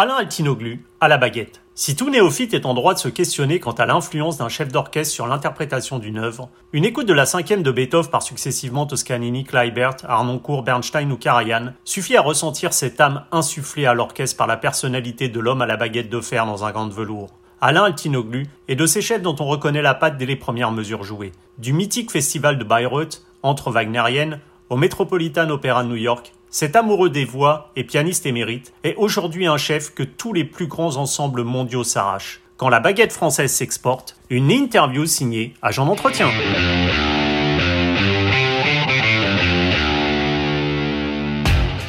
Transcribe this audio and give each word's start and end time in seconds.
Alain 0.00 0.14
Altinoglu, 0.14 0.84
à 1.00 1.08
la 1.08 1.18
baguette. 1.18 1.60
Si 1.74 1.96
tout 1.96 2.08
néophyte 2.08 2.54
est 2.54 2.66
en 2.66 2.74
droit 2.74 2.94
de 2.94 3.00
se 3.00 3.08
questionner 3.08 3.58
quant 3.58 3.72
à 3.72 3.84
l'influence 3.84 4.38
d'un 4.38 4.48
chef 4.48 4.68
d'orchestre 4.68 5.12
sur 5.12 5.26
l'interprétation 5.26 5.98
d'une 5.98 6.18
œuvre, 6.18 6.50
une 6.72 6.84
écoute 6.84 7.08
de 7.08 7.12
la 7.12 7.26
cinquième 7.26 7.64
de 7.64 7.72
Beethoven 7.72 8.08
par 8.08 8.22
successivement 8.22 8.86
Toscanini, 8.86 9.42
Kleibert, 9.42 9.96
Arnoncourt, 10.06 10.62
Bernstein 10.62 11.10
ou 11.10 11.16
Karajan 11.16 11.72
suffit 11.82 12.16
à 12.16 12.22
ressentir 12.22 12.74
cette 12.74 13.00
âme 13.00 13.24
insufflée 13.32 13.86
à 13.86 13.94
l'orchestre 13.94 14.36
par 14.36 14.46
la 14.46 14.56
personnalité 14.56 15.28
de 15.28 15.40
l'homme 15.40 15.62
à 15.62 15.66
la 15.66 15.76
baguette 15.76 16.10
de 16.10 16.20
fer 16.20 16.46
dans 16.46 16.64
un 16.64 16.70
gant 16.70 16.86
de 16.86 16.94
velours. 16.94 17.30
Alain 17.60 17.82
Altinoglu 17.82 18.46
est 18.68 18.76
de 18.76 18.86
ces 18.86 19.02
chefs 19.02 19.22
dont 19.22 19.34
on 19.40 19.46
reconnaît 19.46 19.82
la 19.82 19.94
patte 19.94 20.16
dès 20.16 20.26
les 20.26 20.36
premières 20.36 20.70
mesures 20.70 21.02
jouées. 21.02 21.32
Du 21.58 21.72
mythique 21.72 22.12
festival 22.12 22.56
de 22.56 22.62
Bayreuth, 22.62 23.26
entre 23.42 23.72
wagnérienne, 23.72 24.38
au 24.70 24.76
Metropolitan 24.76 25.50
Opera 25.50 25.82
de 25.82 25.88
New 25.88 25.96
York, 25.96 26.34
cet 26.50 26.76
amoureux 26.76 27.10
des 27.10 27.26
voix 27.26 27.70
et 27.76 27.84
pianiste 27.84 28.24
émérite 28.24 28.72
est 28.82 28.94
aujourd'hui 28.96 29.46
un 29.46 29.58
chef 29.58 29.94
que 29.94 30.02
tous 30.02 30.32
les 30.32 30.44
plus 30.44 30.66
grands 30.66 30.96
ensembles 30.96 31.44
mondiaux 31.44 31.84
s'arrachent. 31.84 32.40
Quand 32.56 32.70
la 32.70 32.80
baguette 32.80 33.12
française 33.12 33.52
s'exporte, 33.52 34.16
une 34.30 34.50
interview 34.50 35.04
signée 35.04 35.52
Agent 35.60 35.84
d'entretien. 35.84 36.28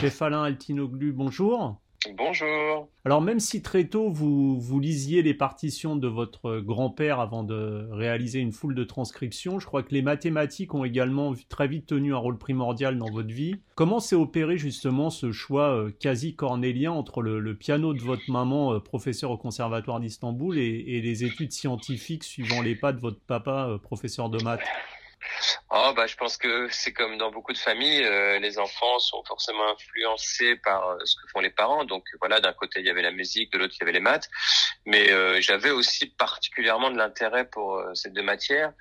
Chef. 0.01 0.21
Bonjour. 2.15 2.87
Alors 3.03 3.21
même 3.21 3.41
si 3.41 3.61
très 3.61 3.85
tôt 3.85 4.09
vous, 4.09 4.79
lisiez 4.79 5.21
les 5.21 5.33
partitions 5.33 5.97
de 5.97 6.07
votre 6.07 6.59
grand-père 6.59 7.19
avant 7.19 7.43
de 7.43 7.89
réaliser 7.91 8.39
une 8.39 8.53
foule 8.53 8.73
de 8.73 8.85
transcriptions, 8.85 9.59
je 9.59 9.65
crois 9.65 9.83
que 9.83 9.93
les 9.93 10.01
mathématiques 10.01 10.73
ont 10.73 10.85
également 10.85 11.33
très 11.49 11.67
vite 11.67 11.87
tenu 11.87 12.13
un 12.13 12.17
rôle 12.17 12.37
primordial 12.37 12.97
dans 12.97 13.11
votre 13.11 13.33
vie. 13.33 13.55
Comment 13.75 13.99
s'est 13.99 14.15
opéré 14.15 14.57
justement 14.57 15.09
ce 15.09 15.33
choix 15.33 15.75
euh, 15.75 15.91
quasi 15.91 16.35
cornélien 16.35 16.93
entre 16.93 17.21
le, 17.21 17.53
piano 17.55 17.93
de 17.93 18.01
votre 18.01 18.29
maman, 18.29 18.75
euh, 18.75 18.79
professeur 18.79 19.31
au 19.31 19.37
conservatoire 19.37 19.99
d'Istanbul, 19.99 20.57
et, 20.57 20.83
et, 20.87 21.01
les 21.01 21.25
études 21.25 21.51
scientifiques 21.51 22.23
suivant 22.23 22.61
les 22.61 22.75
pas 22.75 22.93
de 22.93 22.99
votre 22.99 23.19
papa, 23.19 23.67
euh, 23.69 23.77
professeur 23.77 24.29
de 24.29 24.41
maths? 24.41 24.61
Oh 25.69 25.93
bah 25.95 26.07
je 26.07 26.15
pense 26.15 26.37
que 26.37 26.67
c'est 26.71 26.93
comme 26.93 27.17
dans 27.17 27.31
beaucoup 27.31 27.53
de 27.53 27.57
familles, 27.57 28.03
euh, 28.03 28.39
les 28.39 28.57
enfants 28.57 28.99
sont 28.99 29.23
forcément 29.23 29.67
influencés 29.69 30.55
par 30.57 30.89
euh, 30.89 30.97
ce 31.05 31.15
que 31.15 31.27
font 31.31 31.39
les 31.39 31.49
parents. 31.49 31.85
Donc 31.85 32.05
voilà, 32.19 32.39
d'un 32.39 32.53
côté 32.53 32.79
il 32.79 32.85
y 32.85 32.89
avait 32.89 33.01
la 33.01 33.11
musique, 33.11 33.51
de 33.51 33.57
l'autre 33.57 33.75
il 33.77 33.79
y 33.81 33.83
avait 33.83 33.91
les 33.91 33.99
maths, 33.99 34.29
mais 34.85 35.11
euh, 35.11 35.39
j'avais 35.41 35.71
aussi 35.71 36.07
particulièrement 36.07 36.91
de 36.91 36.97
l'intérêt 36.97 37.45
pour 37.45 37.81
ces 37.93 38.09
deux 38.09 38.23
matières. 38.23 38.73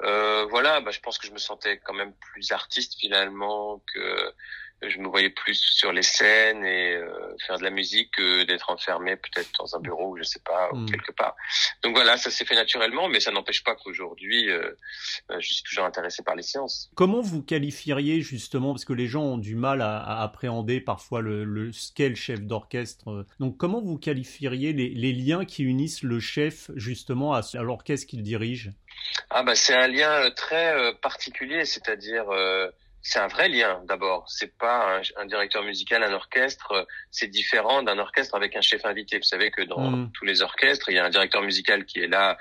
voilà, 0.00 0.80
bah, 0.80 0.90
je 0.90 1.00
pense 1.00 1.18
que 1.18 1.26
je 1.26 1.32
me 1.32 1.38
sentais 1.38 1.78
quand 1.84 1.94
même 1.94 2.14
plus 2.32 2.52
artiste 2.52 2.94
finalement 2.98 3.82
que 3.92 4.34
je 4.82 4.98
me 4.98 5.08
voyais 5.08 5.30
plus 5.30 5.54
sur 5.54 5.92
les 5.92 6.02
scènes 6.02 6.64
et 6.64 6.94
euh, 6.94 7.36
faire 7.46 7.58
de 7.58 7.64
la 7.64 7.70
musique 7.70 8.10
que 8.12 8.44
d'être 8.44 8.70
enfermé 8.70 9.16
peut-être 9.16 9.50
dans 9.58 9.76
un 9.76 9.80
bureau 9.80 10.12
ou 10.12 10.16
je 10.16 10.22
sais 10.22 10.40
pas 10.44 10.70
ou 10.72 10.78
hmm. 10.78 10.90
quelque 10.90 11.12
part. 11.12 11.34
Donc 11.82 11.94
voilà, 11.94 12.16
ça 12.16 12.30
s'est 12.30 12.44
fait 12.44 12.54
naturellement, 12.54 13.08
mais 13.08 13.20
ça 13.20 13.30
n'empêche 13.30 13.64
pas 13.64 13.74
qu'aujourd'hui 13.74 14.50
euh, 14.50 14.70
euh, 15.30 15.40
je 15.40 15.54
suis 15.54 15.62
toujours 15.62 15.84
intéressé 15.84 16.22
par 16.22 16.34
les 16.36 16.42
sciences. 16.42 16.90
Comment 16.94 17.20
vous 17.20 17.42
qualifieriez 17.42 18.20
justement, 18.20 18.72
parce 18.72 18.84
que 18.84 18.92
les 18.92 19.06
gens 19.06 19.22
ont 19.22 19.38
du 19.38 19.54
mal 19.54 19.80
à, 19.82 20.22
appréhender 20.22 20.80
parfois 20.80 21.20
le, 21.20 21.44
le 21.44 21.72
scale 21.72 22.16
chef 22.16 22.40
d'orchestre. 22.40 23.26
Donc 23.40 23.56
comment 23.56 23.80
vous 23.80 23.98
qualifieriez 23.98 24.72
les, 24.72 24.90
les, 24.90 25.12
liens 25.12 25.44
qui 25.44 25.62
unissent 25.62 26.02
le 26.02 26.20
chef 26.20 26.70
justement 26.74 27.34
à, 27.34 27.40
à 27.54 27.62
l'orchestre 27.62 28.06
qu'il 28.06 28.22
dirige? 28.22 28.72
Ah 29.30 29.42
bah 29.42 29.54
c'est 29.54 29.74
un 29.74 29.88
lien 29.88 30.30
très 30.30 30.94
particulier, 31.00 31.64
c'est-à-dire 31.64 32.26
c'est 33.06 33.18
un 33.18 33.28
vrai 33.28 33.50
lien 33.50 33.82
d'abord. 33.86 34.24
C'est 34.28 34.56
pas 34.56 34.98
un, 35.16 35.26
directeur 35.26 35.62
musical, 35.62 36.02
un 36.02 36.14
orchestre. 36.14 36.86
C'est 37.10 37.28
différent 37.28 37.82
d'un 37.82 37.98
orchestre 37.98 38.34
avec 38.34 38.56
un 38.56 38.62
chef 38.62 38.86
invité. 38.86 39.18
Vous 39.18 39.24
savez 39.24 39.50
que 39.50 39.60
dans 39.60 39.90
mm. 39.90 40.12
tous 40.12 40.24
les 40.24 40.40
orchestres, 40.40 40.88
il 40.88 40.94
y 40.94 40.98
a 40.98 41.04
un 41.04 41.10
directeur 41.10 41.42
musical 41.42 41.84
qui 41.84 42.00
est 42.00 42.08
là 42.08 42.38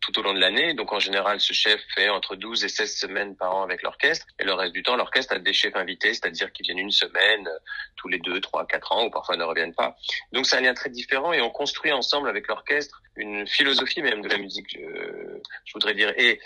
tout 0.00 0.18
au 0.18 0.22
long 0.22 0.34
de 0.34 0.40
l'année. 0.40 0.74
Donc 0.74 0.92
en 0.92 0.98
général, 0.98 1.40
ce 1.40 1.52
chef 1.52 1.80
fait 1.94 2.08
entre 2.08 2.36
12 2.36 2.64
et 2.64 2.68
16 2.68 2.96
semaines 2.96 3.36
par 3.36 3.54
an 3.54 3.62
avec 3.62 3.82
l'orchestre. 3.82 4.26
Et 4.38 4.44
le 4.44 4.52
reste 4.52 4.72
du 4.72 4.82
temps, 4.82 4.96
l'orchestre 4.96 5.34
a 5.34 5.38
des 5.38 5.52
chefs 5.52 5.76
invités, 5.76 6.14
c'est-à-dire 6.14 6.52
qu'ils 6.52 6.66
viennent 6.66 6.78
une 6.78 6.90
semaine 6.90 7.48
tous 7.96 8.08
les 8.08 8.18
deux, 8.18 8.40
trois, 8.40 8.66
quatre 8.66 8.92
ans, 8.92 9.06
ou 9.06 9.10
parfois 9.10 9.36
ne 9.36 9.44
reviennent 9.44 9.74
pas. 9.74 9.96
Donc 10.32 10.46
c'est 10.46 10.56
un 10.56 10.60
lien 10.60 10.74
très 10.74 10.90
différent 10.90 11.32
et 11.32 11.40
on 11.40 11.50
construit 11.50 11.92
ensemble 11.92 12.28
avec 12.28 12.48
l'orchestre 12.48 13.02
une 13.16 13.46
philosophie 13.46 14.02
même 14.02 14.20
de 14.20 14.28
la 14.28 14.38
musique, 14.38 14.68
je, 14.70 15.40
je 15.64 15.72
voudrais 15.72 15.94
dire. 15.94 16.12
Et 16.18 16.38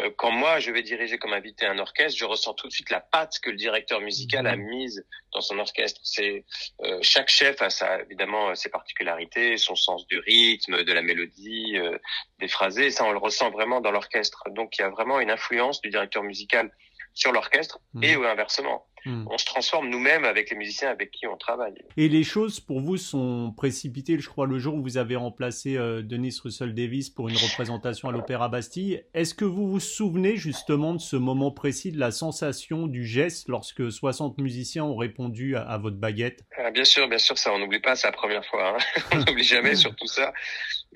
euh, 0.00 0.10
quand 0.16 0.30
moi 0.30 0.58
je 0.58 0.70
vais 0.70 0.82
diriger 0.82 1.18
comme 1.18 1.32
invité 1.32 1.66
un 1.66 1.78
orchestre, 1.78 2.18
je 2.18 2.24
ressens 2.24 2.54
tout 2.54 2.66
de 2.66 2.72
suite 2.72 2.90
la 2.90 3.00
patte 3.00 3.38
que 3.40 3.50
le 3.50 3.56
directeur 3.56 4.00
musical 4.00 4.46
a 4.46 4.56
mhm. 4.56 4.64
mise 4.64 5.06
dans 5.32 5.40
son 5.40 5.58
orchestre. 5.58 6.00
C'est 6.02 6.44
euh, 6.82 6.98
chaque 7.02 7.28
chef 7.28 7.60
a 7.62 7.70
sa, 7.70 8.00
évidemment 8.00 8.54
ses 8.54 8.70
particularités, 8.70 9.56
son 9.58 9.76
sens 9.76 10.06
du 10.06 10.18
rythme, 10.18 10.82
de 10.84 10.92
la 10.92 11.02
mélodie, 11.02 11.76
euh, 11.76 11.98
des 12.40 12.48
phrasés. 12.48 12.83
Ça, 12.90 13.04
on 13.04 13.12
le 13.12 13.18
ressent 13.18 13.50
vraiment 13.50 13.80
dans 13.80 13.90
l'orchestre. 13.90 14.44
Donc 14.50 14.78
il 14.78 14.82
y 14.82 14.84
a 14.84 14.90
vraiment 14.90 15.20
une 15.20 15.30
influence 15.30 15.80
du 15.80 15.90
directeur 15.90 16.22
musical 16.22 16.70
sur 17.14 17.32
l'orchestre 17.32 17.78
et 18.02 18.16
mhm. 18.16 18.24
inversement. 18.24 18.86
Hmm. 19.06 19.26
On 19.30 19.36
se 19.36 19.44
transforme 19.44 19.90
nous-mêmes 19.90 20.24
avec 20.24 20.48
les 20.50 20.56
musiciens 20.56 20.88
avec 20.88 21.10
qui 21.10 21.26
on 21.26 21.36
travaille. 21.36 21.74
Et 21.98 22.08
les 22.08 22.24
choses 22.24 22.58
pour 22.58 22.80
vous 22.80 22.96
sont 22.96 23.52
précipitées, 23.54 24.18
je 24.18 24.28
crois, 24.28 24.46
le 24.46 24.58
jour 24.58 24.74
où 24.74 24.82
vous 24.82 24.96
avez 24.96 25.14
remplacé 25.14 25.76
euh, 25.76 26.00
Denis 26.02 26.34
Russell 26.42 26.74
Davis 26.74 27.10
pour 27.10 27.28
une 27.28 27.36
représentation 27.36 28.08
à 28.08 28.12
l'Opéra 28.12 28.48
Bastille. 28.48 29.04
Est-ce 29.12 29.34
que 29.34 29.44
vous 29.44 29.68
vous 29.68 29.80
souvenez 29.80 30.36
justement 30.36 30.94
de 30.94 31.00
ce 31.00 31.16
moment 31.16 31.50
précis, 31.50 31.92
de 31.92 31.98
la 31.98 32.12
sensation 32.12 32.86
du 32.86 33.04
geste 33.04 33.48
lorsque 33.48 33.92
60 33.92 34.38
musiciens 34.38 34.84
ont 34.84 34.96
répondu 34.96 35.54
à, 35.54 35.76
votre 35.76 35.96
baguette? 35.96 36.40
Ah, 36.56 36.70
Bien 36.70 36.84
sûr, 36.84 37.06
bien 37.06 37.18
sûr, 37.18 37.36
ça 37.36 37.52
on 37.52 37.58
n'oublie 37.58 37.80
pas, 37.80 37.96
c'est 37.96 38.08
la 38.08 38.12
première 38.12 38.44
fois. 38.46 38.74
Hein. 38.74 39.00
on 39.12 39.16
n'oublie 39.18 39.44
jamais 39.44 39.74
sur 39.74 39.94
tout 39.94 40.06
ça. 40.06 40.32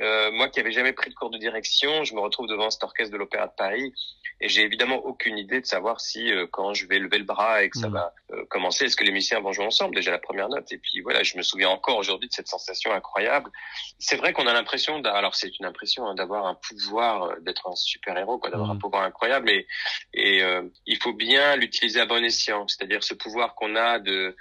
Euh, 0.00 0.30
moi 0.32 0.48
qui 0.48 0.58
n'avais 0.58 0.72
jamais 0.72 0.92
pris 0.92 1.10
de 1.10 1.14
cours 1.14 1.30
de 1.30 1.38
direction, 1.38 2.04
je 2.04 2.14
me 2.14 2.20
retrouve 2.20 2.46
devant 2.46 2.70
cet 2.70 2.84
orchestre 2.84 3.12
de 3.12 3.18
l'Opéra 3.18 3.46
de 3.46 3.52
Paris 3.56 3.92
et 4.40 4.48
j'ai 4.48 4.62
évidemment 4.62 4.96
aucune 5.04 5.36
idée 5.36 5.60
de 5.60 5.66
savoir 5.66 6.00
si 6.00 6.32
euh, 6.32 6.46
quand 6.50 6.72
je 6.72 6.86
vais 6.86 7.00
lever 7.00 7.18
le 7.18 7.24
bras 7.24 7.62
et 7.62 7.70
que 7.70 7.78
ça 7.78 7.88
hmm. 7.88 7.94
va 7.94 8.14
euh, 8.30 8.44
commencer, 8.48 8.84
est-ce 8.84 8.96
que 8.96 9.02
les 9.02 9.10
musiciens 9.10 9.40
vont 9.40 9.52
jouer 9.52 9.66
ensemble? 9.66 9.96
Déjà 9.96 10.12
la 10.12 10.18
première 10.18 10.48
note. 10.48 10.70
Et 10.70 10.78
puis 10.78 11.00
voilà, 11.00 11.24
je 11.24 11.36
me 11.36 11.42
souviens 11.42 11.70
encore 11.70 11.96
aujourd'hui 11.96 12.28
de 12.28 12.32
cette 12.32 12.46
sensation 12.46 12.92
incroyable. 12.92 13.50
C'est 13.98 14.16
vrai 14.16 14.32
qu'on 14.32 14.46
a 14.46 14.52
l'impression, 14.52 15.02
alors 15.02 15.34
c'est 15.34 15.58
une 15.58 15.66
impression 15.66 16.06
hein, 16.06 16.14
d'avoir 16.14 16.46
un 16.46 16.54
pouvoir, 16.54 17.24
euh, 17.24 17.34
d'être 17.40 17.68
un 17.68 17.74
super 17.74 18.16
héros, 18.16 18.38
quoi, 18.38 18.50
d'avoir 18.50 18.70
un 18.70 18.74
hmm. 18.74 18.78
pouvoir 18.78 19.02
incroyable. 19.02 19.50
Et, 19.50 19.66
et 20.14 20.42
il 20.86 20.96
faut 21.02 21.12
bien 21.12 21.56
l'utiliser 21.56 22.00
à 22.00 22.06
bon 22.06 22.24
escient, 22.24 22.66
c'est-à-dire 22.68 23.02
ce 23.02 23.14
pouvoir 23.14 23.54
qu'on 23.54 23.76
a 23.76 23.98
de 23.98 24.36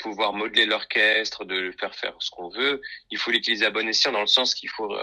pouvoir 0.00 0.32
modeler 0.32 0.66
l'orchestre, 0.66 1.44
de 1.44 1.72
faire 1.78 1.94
faire 1.94 2.14
ce 2.18 2.30
qu'on 2.30 2.48
veut. 2.48 2.80
Il 3.10 3.18
faut 3.18 3.30
l'utiliser 3.30 3.66
à 3.66 3.70
bon 3.70 3.86
escient 3.88 4.12
dans 4.12 4.20
le 4.20 4.26
sens 4.26 4.54
qu'il 4.54 4.70
faut 4.70 4.94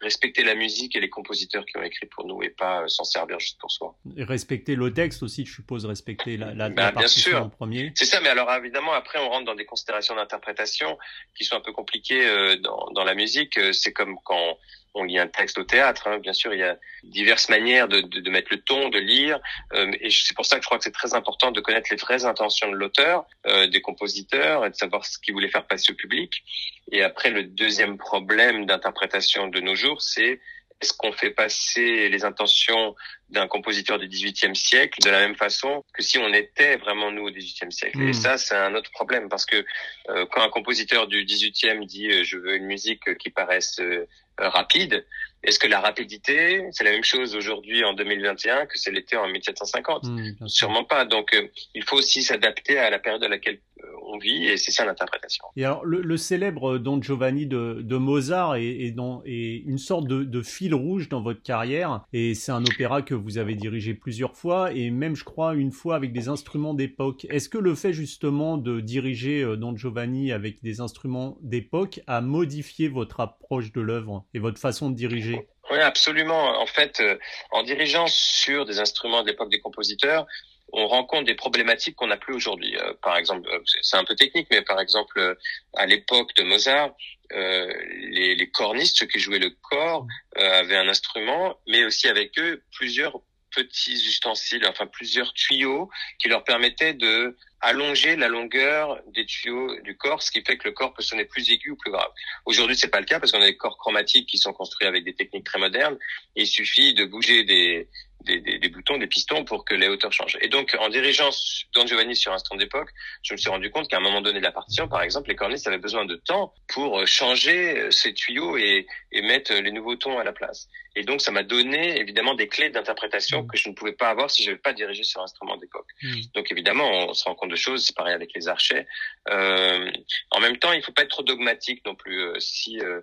respecter 0.00 0.44
la 0.44 0.54
musique 0.54 0.94
et 0.94 1.00
les 1.00 1.08
compositeurs 1.08 1.64
qui 1.64 1.76
ont 1.78 1.82
écrit 1.82 2.06
pour 2.06 2.26
nous 2.26 2.42
et 2.42 2.50
pas 2.50 2.82
euh, 2.82 2.88
s'en 2.88 3.04
servir 3.04 3.40
juste 3.40 3.58
pour 3.58 3.70
soi. 3.70 3.96
Et 4.16 4.24
respecter 4.24 4.74
le 4.74 4.92
texte 4.92 5.22
aussi, 5.22 5.46
je 5.46 5.54
suppose, 5.54 5.86
respecter 5.86 6.36
la, 6.36 6.52
la, 6.52 6.68
ben, 6.68 6.92
bien 6.92 7.08
sûr. 7.08 7.42
en 7.42 7.48
premier. 7.48 7.92
C'est 7.94 8.04
ça, 8.04 8.20
mais 8.20 8.28
alors 8.28 8.52
évidemment, 8.52 8.92
après, 8.92 9.18
on 9.18 9.28
rentre 9.28 9.46
dans 9.46 9.54
des 9.54 9.64
considérations 9.64 10.14
d'interprétation 10.14 10.98
qui 11.36 11.44
sont 11.44 11.56
un 11.56 11.60
peu 11.60 11.72
compliquées 11.72 12.26
euh, 12.26 12.56
dans, 12.58 12.90
dans 12.94 13.04
la 13.04 13.14
musique. 13.14 13.56
Euh, 13.56 13.72
c'est 13.72 13.92
comme 13.92 14.16
quand 14.24 14.58
on 14.96 15.04
lit 15.04 15.18
un 15.18 15.28
texte 15.28 15.58
au 15.58 15.64
théâtre. 15.64 16.08
Hein. 16.08 16.18
Bien 16.18 16.32
sûr, 16.32 16.52
il 16.52 16.60
y 16.60 16.64
a 16.64 16.76
diverses 17.04 17.48
manières 17.48 17.88
de, 17.88 18.00
de, 18.00 18.20
de 18.20 18.30
mettre 18.30 18.48
le 18.50 18.60
ton, 18.60 18.88
de 18.88 18.98
lire. 18.98 19.38
Euh, 19.74 19.92
et 20.00 20.10
c'est 20.10 20.34
pour 20.34 20.46
ça 20.46 20.56
que 20.56 20.62
je 20.62 20.66
crois 20.66 20.78
que 20.78 20.84
c'est 20.84 20.90
très 20.90 21.14
important 21.14 21.52
de 21.52 21.60
connaître 21.60 21.88
les 21.90 21.96
vraies 21.96 22.24
intentions 22.24 22.70
de 22.70 22.76
l'auteur, 22.76 23.26
euh, 23.46 23.66
des 23.66 23.80
compositeurs, 23.80 24.64
et 24.64 24.70
de 24.70 24.74
savoir 24.74 25.04
ce 25.04 25.18
qu'il 25.18 25.34
voulait 25.34 25.50
faire 25.50 25.66
passer 25.66 25.92
au 25.92 25.96
public. 25.96 26.42
Et 26.90 27.02
après, 27.02 27.30
le 27.30 27.42
deuxième 27.44 27.98
problème 27.98 28.66
d'interprétation 28.66 29.48
de 29.48 29.60
nos 29.60 29.74
jours, 29.74 30.00
c'est 30.02 30.40
est-ce 30.80 30.92
qu'on 30.92 31.12
fait 31.12 31.30
passer 31.30 32.08
les 32.08 32.24
intentions 32.24 32.94
d'un 33.30 33.46
compositeur 33.46 33.98
du 33.98 34.08
XVIIIe 34.08 34.54
siècle 34.54 35.00
de 35.02 35.10
la 35.10 35.20
même 35.20 35.34
façon 35.34 35.84
que 35.92 36.02
si 36.02 36.18
on 36.18 36.32
était 36.32 36.76
vraiment 36.76 37.10
nous 37.10 37.26
au 37.26 37.30
XVIIIe 37.30 37.72
siècle 37.72 38.00
Et 38.02 38.10
hmm. 38.10 38.12
ça, 38.12 38.38
c'est 38.38 38.54
un 38.54 38.74
autre 38.74 38.90
problème 38.90 39.28
parce 39.28 39.46
que 39.46 39.64
euh, 40.10 40.26
quand 40.30 40.42
un 40.42 40.50
compositeur 40.50 41.06
du 41.06 41.24
XVIIIe 41.24 41.86
dit 41.86 42.10
euh, 42.10 42.24
je 42.24 42.36
veux 42.36 42.56
une 42.56 42.66
musique 42.66 43.16
qui 43.18 43.30
paraisse 43.30 43.80
euh, 43.80 44.06
rapide, 44.38 45.06
est-ce 45.46 45.58
que 45.58 45.68
la 45.68 45.80
rapidité, 45.80 46.66
c'est 46.72 46.84
la 46.84 46.90
même 46.90 47.04
chose 47.04 47.36
aujourd'hui 47.36 47.84
en 47.84 47.94
2021 47.94 48.66
que 48.66 48.78
c'est 48.78 48.90
l'était 48.90 49.16
en 49.16 49.28
1750 49.28 50.04
hmm, 50.04 50.46
Sûrement 50.46 50.84
pas. 50.84 51.04
Donc, 51.04 51.36
il 51.74 51.84
faut 51.84 51.96
aussi 51.96 52.22
s'adapter 52.22 52.78
à 52.78 52.90
la 52.90 52.98
période 52.98 53.22
à 53.22 53.28
laquelle 53.28 53.60
on 54.06 54.18
vit 54.18 54.46
et 54.46 54.56
c'est 54.56 54.70
ça 54.70 54.84
l'interprétation. 54.84 55.44
Et 55.56 55.64
alors 55.64 55.84
le, 55.84 56.16
célèbre 56.16 56.78
Don 56.78 57.00
Giovanni 57.00 57.46
de, 57.46 57.80
de 57.82 57.96
Mozart 57.96 58.56
est, 58.56 58.64
est, 58.64 58.90
dans, 58.90 59.22
est 59.24 59.62
une 59.66 59.78
sorte 59.78 60.06
de, 60.06 60.24
de, 60.24 60.42
fil 60.42 60.74
rouge 60.74 61.08
dans 61.08 61.20
votre 61.20 61.42
carrière 61.42 62.04
et 62.12 62.34
c'est 62.34 62.52
un 62.52 62.64
opéra 62.64 63.02
que 63.02 63.14
vous 63.14 63.38
avez 63.38 63.54
dirigé 63.54 63.94
plusieurs 63.94 64.36
fois 64.36 64.72
et 64.72 64.90
même 64.90 65.16
je 65.16 65.24
crois 65.24 65.54
une 65.54 65.72
fois 65.72 65.96
avec 65.96 66.12
des 66.12 66.28
instruments 66.28 66.74
d'époque. 66.74 67.26
Est-ce 67.30 67.48
que 67.48 67.58
le 67.58 67.74
fait 67.74 67.92
justement 67.92 68.56
de 68.56 68.80
diriger 68.80 69.42
euh, 69.42 69.56
Don 69.56 69.76
Giovanni 69.76 70.32
avec 70.32 70.62
des 70.62 70.80
instruments 70.80 71.36
d'époque 71.42 72.00
a 72.06 72.20
modifié 72.20 72.88
votre 72.88 73.20
approche 73.20 73.72
de 73.72 73.80
l'œuvre 73.80 74.24
et 74.34 74.38
votre 74.38 74.58
façon 74.58 74.90
de 74.90 74.94
diriger? 74.94 75.35
Oui, 75.70 75.78
absolument. 75.78 76.60
En 76.60 76.66
fait, 76.66 77.00
euh, 77.00 77.18
en 77.50 77.62
dirigeant 77.62 78.06
sur 78.06 78.64
des 78.64 78.78
instruments 78.78 79.22
de 79.22 79.28
l'époque 79.28 79.50
des 79.50 79.60
compositeurs, 79.60 80.26
on 80.72 80.88
rencontre 80.88 81.24
des 81.24 81.34
problématiques 81.34 81.96
qu'on 81.96 82.08
n'a 82.08 82.16
plus 82.16 82.34
aujourd'hui. 82.34 82.76
Euh, 82.76 82.92
par 83.02 83.16
exemple, 83.16 83.48
euh, 83.50 83.60
c'est 83.82 83.96
un 83.96 84.04
peu 84.04 84.14
technique, 84.14 84.48
mais 84.50 84.62
par 84.62 84.80
exemple, 84.80 85.18
euh, 85.18 85.34
à 85.74 85.86
l'époque 85.86 86.34
de 86.36 86.42
Mozart, 86.42 86.90
les, 87.30 88.36
les, 88.36 88.50
cornistes, 88.50 88.98
ceux 88.98 89.06
qui 89.06 89.18
jouaient 89.18 89.40
le 89.40 89.50
corps, 89.50 90.06
avaient 90.36 90.76
un 90.76 90.88
instrument, 90.88 91.58
mais 91.66 91.84
aussi 91.84 92.06
avec 92.06 92.38
eux 92.38 92.62
plusieurs 92.76 93.20
petits 93.50 93.94
ustensiles, 93.94 94.64
enfin 94.68 94.86
plusieurs 94.86 95.32
tuyaux 95.32 95.90
qui 96.20 96.28
leur 96.28 96.44
permettaient 96.44 96.94
de 96.94 97.36
allonger 97.60 98.16
la 98.16 98.28
longueur 98.28 99.00
des 99.14 99.24
tuyaux 99.24 99.80
du 99.80 99.96
corps, 99.96 100.22
ce 100.22 100.30
qui 100.30 100.42
fait 100.42 100.56
que 100.56 100.68
le 100.68 100.72
corps 100.72 100.92
peut 100.92 101.02
sonner 101.02 101.24
plus 101.24 101.50
aigu 101.50 101.70
ou 101.70 101.76
plus 101.76 101.90
grave. 101.90 102.10
Aujourd'hui, 102.44 102.76
c'est 102.76 102.88
pas 102.88 103.00
le 103.00 103.06
cas 103.06 103.18
parce 103.18 103.32
qu'on 103.32 103.40
a 103.40 103.46
des 103.46 103.56
corps 103.56 103.78
chromatiques 103.78 104.28
qui 104.28 104.38
sont 104.38 104.52
construits 104.52 104.86
avec 104.86 105.04
des 105.04 105.14
techniques 105.14 105.44
très 105.44 105.58
modernes. 105.58 105.98
Il 106.34 106.46
suffit 106.46 106.94
de 106.94 107.04
bouger 107.04 107.44
des, 107.44 107.88
des, 108.24 108.40
des, 108.40 108.58
des, 108.58 108.68
boutons, 108.68 108.98
des 108.98 109.06
pistons 109.06 109.44
pour 109.44 109.64
que 109.64 109.74
les 109.74 109.88
hauteurs 109.88 110.12
changent. 110.12 110.38
Et 110.40 110.48
donc, 110.48 110.76
en 110.80 110.88
dirigeant 110.88 111.30
Don 111.74 111.86
Giovanni 111.86 112.16
sur 112.16 112.32
un 112.32 112.38
stand 112.38 112.58
d'époque, 112.58 112.90
je 113.22 113.34
me 113.34 113.36
suis 113.36 113.50
rendu 113.50 113.70
compte 113.70 113.88
qu'à 113.88 113.98
un 113.98 114.00
moment 114.00 114.20
donné 114.20 114.40
de 114.40 114.44
la 114.44 114.52
partition, 114.52 114.88
par 114.88 115.02
exemple, 115.02 115.28
les 115.28 115.36
cornistes 115.36 115.66
avaient 115.66 115.78
besoin 115.78 116.04
de 116.04 116.16
temps 116.16 116.52
pour 116.68 117.00
euh, 117.00 117.06
changer 117.06 117.78
euh, 117.78 117.90
ces 117.90 118.14
tuyaux 118.14 118.56
et, 118.56 118.86
et 119.12 119.22
mettre 119.22 119.52
les 119.54 119.70
nouveaux 119.70 119.96
tons 119.96 120.18
à 120.18 120.24
la 120.24 120.32
place. 120.32 120.68
Et 120.96 121.02
donc, 121.02 121.20
ça 121.20 121.30
m'a 121.30 121.42
donné 121.42 122.00
évidemment 122.00 122.34
des 122.34 122.48
clés 122.48 122.70
d'interprétation 122.70 123.42
mmh. 123.42 123.48
que 123.48 123.56
je 123.58 123.68
ne 123.68 123.74
pouvais 123.74 123.92
pas 123.92 124.08
avoir 124.08 124.30
si 124.30 124.42
je 124.42 124.48
n'avais 124.48 124.60
pas 124.60 124.72
dirigé 124.72 125.02
sur 125.02 125.20
un 125.20 125.24
instrument 125.24 125.58
d'époque. 125.58 125.86
Mmh. 126.02 126.20
Donc, 126.34 126.50
évidemment, 126.50 126.90
on 127.08 127.14
se 127.14 127.24
rend 127.24 127.34
compte 127.34 127.50
de 127.50 127.56
choses. 127.56 127.84
C'est 127.84 127.94
pareil 127.94 128.14
avec 128.14 128.30
les 128.34 128.48
archets. 128.48 128.86
Euh, 129.28 129.92
en 130.30 130.40
même 130.40 130.56
temps, 130.56 130.72
il 130.72 130.78
ne 130.78 130.82
faut 130.82 130.92
pas 130.92 131.02
être 131.02 131.10
trop 131.10 131.22
dogmatique 131.22 131.84
non 131.84 131.94
plus. 131.94 132.22
Euh, 132.22 132.40
si 132.40 132.80
euh, 132.80 133.02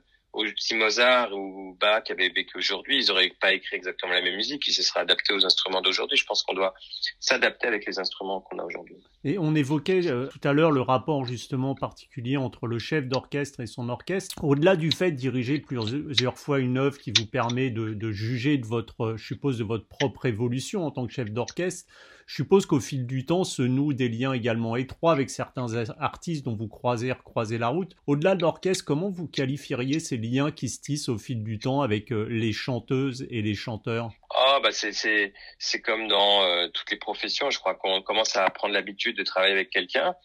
si 0.58 0.76
Mozart 0.76 1.32
ou 1.34 1.78
Bach 1.80 2.04
avaient 2.10 2.30
vécu 2.30 2.58
aujourd'hui, 2.58 3.04
ils 3.04 3.08
n'auraient 3.08 3.34
pas 3.40 3.54
écrit 3.54 3.76
exactement 3.76 4.14
la 4.14 4.22
même 4.22 4.36
musique, 4.36 4.68
ils 4.68 4.74
se 4.74 4.82
seraient 4.82 5.02
adaptés 5.02 5.34
aux 5.34 5.46
instruments 5.46 5.82
d'aujourd'hui. 5.82 6.18
Je 6.18 6.26
pense 6.26 6.44
qu'on 6.44 6.56
doit 6.56 6.74
s'adapter 7.20 7.68
avec 7.68 7.86
les 7.86 8.00
instruments 8.00 8.42
qu'on 8.42 8.60
a 8.60 8.64
aujourd'hui. 8.64 8.98
Et 9.24 9.38
on 9.38 9.56
évoquait 9.56 10.08
euh, 10.08 10.28
tout 10.28 10.46
à 10.48 10.54
l'heure 10.54 10.72
le 10.72 10.82
rapport 10.82 11.26
justement 11.26 11.76
particulier 11.76 12.38
entre 12.38 12.68
le 12.68 12.80
chef 12.80 13.08
d'orchestre 13.08 13.60
et 13.60 13.68
son 13.68 13.90
orchestre. 13.90 14.44
Au-delà 14.44 14.76
du 14.76 14.92
fait 14.92 15.12
de 15.12 15.18
diriger 15.18 15.60
plusieurs 15.60 16.38
fois 16.38 16.60
une 16.60 16.78
œuvre 16.78 16.98
qui 16.98 17.14
vous 17.16 17.26
permet 17.26 17.70
de, 17.70 17.94
de 17.94 18.12
juger 18.12 18.58
de 18.58 18.66
votre, 18.66 19.16
je 19.18 19.26
suppose, 19.26 19.58
de 19.58 19.64
votre 19.64 19.88
propre 19.88 20.26
évolution 20.26 20.86
en 20.86 20.92
tant 20.92 21.06
que 21.06 21.14
chef 21.14 21.30
d'orchestre, 21.30 21.92
je 22.26 22.36
suppose 22.36 22.66
qu'au 22.66 22.80
fil 22.80 23.06
du 23.06 23.26
temps 23.26 23.44
se 23.44 23.62
nouent 23.62 23.94
des 23.94 24.10
liens 24.10 24.34
également 24.34 24.76
étroits 24.76 25.12
avec 25.12 25.30
certains 25.30 25.74
artistes 26.00 26.46
dont 26.46 26.56
vous 26.56 26.68
croisez, 26.68 27.12
recroisez 27.12 27.58
la 27.58 27.68
route. 27.68 27.96
Au-delà 28.08 28.36
de 28.36 28.42
l'orchestre, 28.42 28.86
comment 28.86 29.10
vous 29.10 29.28
qualifieriez 29.28 30.00
ces 30.00 30.18
liens 30.18 30.52
qui 30.52 30.70
se 30.70 30.82
tissent 30.82 31.10
au 31.10 31.18
fil 31.18 31.44
du 31.44 31.60
temps 31.60 31.82
avec 31.82 32.12
euh, 32.12 32.28
les 32.30 32.52
chanteuses 32.52 33.26
et 33.30 33.42
les 33.42 33.56
chanteurs? 33.56 34.12
Ah 34.36 34.60
bah 34.62 34.72
c'est 34.72 34.94
c'est 34.94 35.34
c'est 35.60 35.82
comme 35.82 36.08
dans 36.08 36.44
euh, 36.44 36.68
toutes 36.70 36.92
les 36.92 36.98
professions. 36.98 37.50
Je 37.50 37.60
crois 37.60 37.76
qu'on 37.76 38.02
commence 38.02 38.36
à 38.36 38.50
prendre 38.50 38.74
l'habitude 38.74 39.18
de 39.18 39.24
travailler 39.24 39.54
avec 39.54 39.70
quelqu'un. 39.70 40.16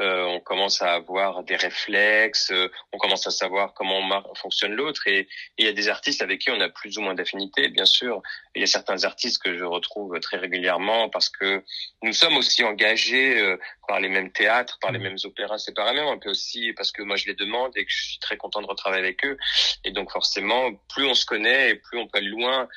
Euh, 0.00 0.24
on 0.24 0.40
commence 0.40 0.82
à 0.82 0.92
avoir 0.92 1.44
des 1.44 1.54
réflexes. 1.54 2.50
Euh, 2.50 2.68
on 2.92 2.98
commence 2.98 3.26
à 3.28 3.30
savoir 3.30 3.74
comment 3.74 4.00
fonctionne 4.34 4.72
l'autre. 4.72 5.06
Et 5.06 5.28
il 5.56 5.64
y 5.64 5.68
a 5.68 5.72
des 5.72 5.88
artistes 5.88 6.20
avec 6.20 6.40
qui 6.40 6.50
on 6.50 6.60
a 6.60 6.68
plus 6.68 6.98
ou 6.98 7.02
moins 7.02 7.14
d'affinité, 7.14 7.68
bien 7.68 7.84
sûr. 7.84 8.20
Il 8.56 8.60
y 8.60 8.64
a 8.64 8.66
certains 8.66 9.04
artistes 9.04 9.40
que 9.42 9.56
je 9.56 9.64
retrouve 9.64 10.18
très 10.18 10.36
régulièrement 10.36 11.08
parce 11.10 11.28
que 11.28 11.62
nous 12.02 12.12
sommes 12.12 12.36
aussi 12.36 12.64
engagés 12.64 13.38
euh, 13.40 13.56
par 13.86 14.00
les 14.00 14.08
mêmes 14.08 14.32
théâtres, 14.32 14.78
par 14.80 14.90
les 14.90 14.98
mêmes 14.98 15.18
opéras 15.24 15.58
séparément. 15.58 16.10
Un 16.10 16.18
peu 16.18 16.30
aussi 16.30 16.72
parce 16.72 16.90
que 16.90 17.02
moi 17.02 17.16
je 17.16 17.26
les 17.26 17.34
demande 17.34 17.76
et 17.76 17.84
que 17.84 17.92
je 17.92 18.04
suis 18.04 18.18
très 18.18 18.36
content 18.36 18.62
de 18.62 18.66
retravailler 18.66 19.04
avec 19.04 19.24
eux. 19.24 19.36
Et 19.84 19.92
donc 19.92 20.10
forcément, 20.10 20.74
plus 20.92 21.06
on 21.06 21.14
se 21.14 21.24
connaît 21.24 21.70
et 21.70 21.74
plus 21.76 21.98
on 21.98 22.08
peut 22.08 22.18
aller 22.18 22.28
loin 22.28 22.68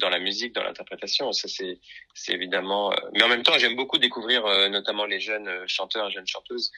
dans 0.00 0.08
la 0.08 0.18
musique, 0.18 0.54
dans 0.54 0.62
l'interprétation. 0.62 1.32
Ça, 1.32 1.48
c'est, 1.48 1.78
c'est 2.14 2.32
évidemment. 2.32 2.92
Euh, 2.92 2.96
mais 3.14 3.22
en 3.22 3.28
même 3.28 3.42
temps, 3.42 3.56
j'aime 3.58 3.76
beaucoup 3.76 3.98
découvrir, 3.98 4.44
euh, 4.44 4.68
notamment 4.68 5.04
les 5.04 5.20
jeunes 5.20 5.48
chanteurs, 5.66 6.10
jeunes 6.10 6.26
chanteuses, 6.26 6.70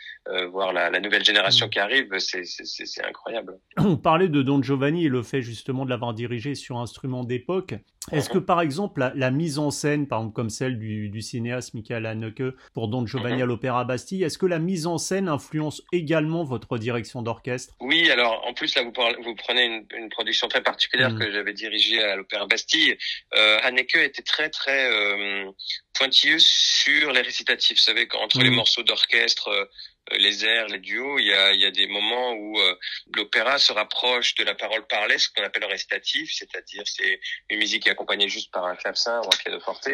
voir 0.50 0.72
la, 0.72 0.90
la, 0.90 1.00
nouvelle 1.00 1.24
génération 1.24 1.66
mm. 1.66 1.70
qui 1.70 1.78
arrive. 1.78 2.18
C'est, 2.18 2.44
c'est, 2.44 2.64
c'est 2.64 3.04
incroyable. 3.04 3.58
On 3.78 3.96
parlait 3.96 4.28
de 4.28 4.42
Don 4.42 4.62
Giovanni 4.62 5.06
et 5.06 5.08
le 5.08 5.22
fait 5.22 5.42
justement 5.42 5.84
de 5.84 5.90
l'avoir 5.90 6.14
dirigé 6.14 6.54
sur 6.54 6.78
instrument 6.78 7.24
d'époque. 7.24 7.74
Est-ce 8.10 8.28
que 8.28 8.38
par 8.38 8.60
exemple 8.60 9.12
la, 9.14 9.30
mise 9.30 9.58
en 9.58 9.70
scène, 9.70 10.08
par 10.08 10.18
exemple 10.18 10.34
comme 10.34 10.50
celle 10.50 10.78
du, 10.78 11.08
du 11.08 11.22
cinéaste 11.22 11.74
Michael 11.74 12.04
Haneke 12.06 12.42
pour 12.74 12.88
Don 12.88 13.06
Giovanni 13.06 13.38
mm-hmm. 13.38 13.42
à 13.42 13.46
l'Opéra 13.46 13.84
Bastille, 13.84 14.24
est-ce 14.24 14.38
que 14.38 14.46
la 14.46 14.58
mise 14.58 14.86
en 14.86 14.98
scène 14.98 15.28
influence 15.28 15.82
également 15.92 16.42
votre 16.42 16.78
direction 16.78 17.22
d'orchestre? 17.22 17.74
Oui, 17.80 18.10
alors 18.10 18.44
en 18.46 18.54
plus 18.54 18.74
là 18.74 18.82
vous, 18.82 18.92
parlez, 18.92 19.16
vous 19.22 19.34
prenez 19.36 19.64
une, 19.66 19.86
une, 19.96 20.08
production 20.08 20.48
très 20.48 20.62
particulière 20.62 21.10
mm. 21.10 21.18
que 21.18 21.30
j'avais 21.30 21.52
dirigée 21.52 22.02
à 22.02 22.16
l'Opéra 22.16 22.46
Bastille 22.46 22.96
euh, 23.34 23.58
Haneke 23.62 23.96
était 23.96 24.22
très 24.22 24.50
très 24.50 24.90
euh, 24.90 25.50
pointilleuse 25.94 26.44
sur 26.44 27.12
les 27.12 27.20
récitatifs. 27.20 27.78
Vous 27.78 27.82
savez, 27.82 28.08
entre 28.20 28.40
les 28.40 28.50
mm. 28.50 28.54
morceaux 28.54 28.82
d'orchestre, 28.82 29.48
euh, 29.48 29.64
les 30.10 30.44
airs, 30.44 30.66
les 30.68 30.78
duos, 30.78 31.18
il 31.18 31.26
y 31.26 31.32
a, 31.32 31.52
il 31.52 31.60
y 31.60 31.66
a 31.66 31.70
des 31.70 31.86
moments 31.86 32.32
où 32.32 32.58
euh, 32.58 32.74
l'opéra 33.14 33.58
se 33.58 33.72
rapproche 33.72 34.34
de 34.34 34.44
la 34.44 34.54
parole 34.54 34.86
parlée, 34.86 35.18
ce 35.18 35.28
qu'on 35.30 35.44
appelle 35.44 35.62
le 35.62 35.68
récitatif, 35.68 36.30
c'est-à-dire 36.32 36.82
c'est 36.86 37.20
une 37.50 37.58
musique 37.58 37.84
qui 37.84 37.88
est 37.88 37.92
accompagnée 37.92 38.28
juste 38.28 38.52
par 38.52 38.66
un 38.66 38.76
clavecin 38.76 39.20
ou 39.20 39.26
un 39.26 39.36
pianoforte. 39.36 39.88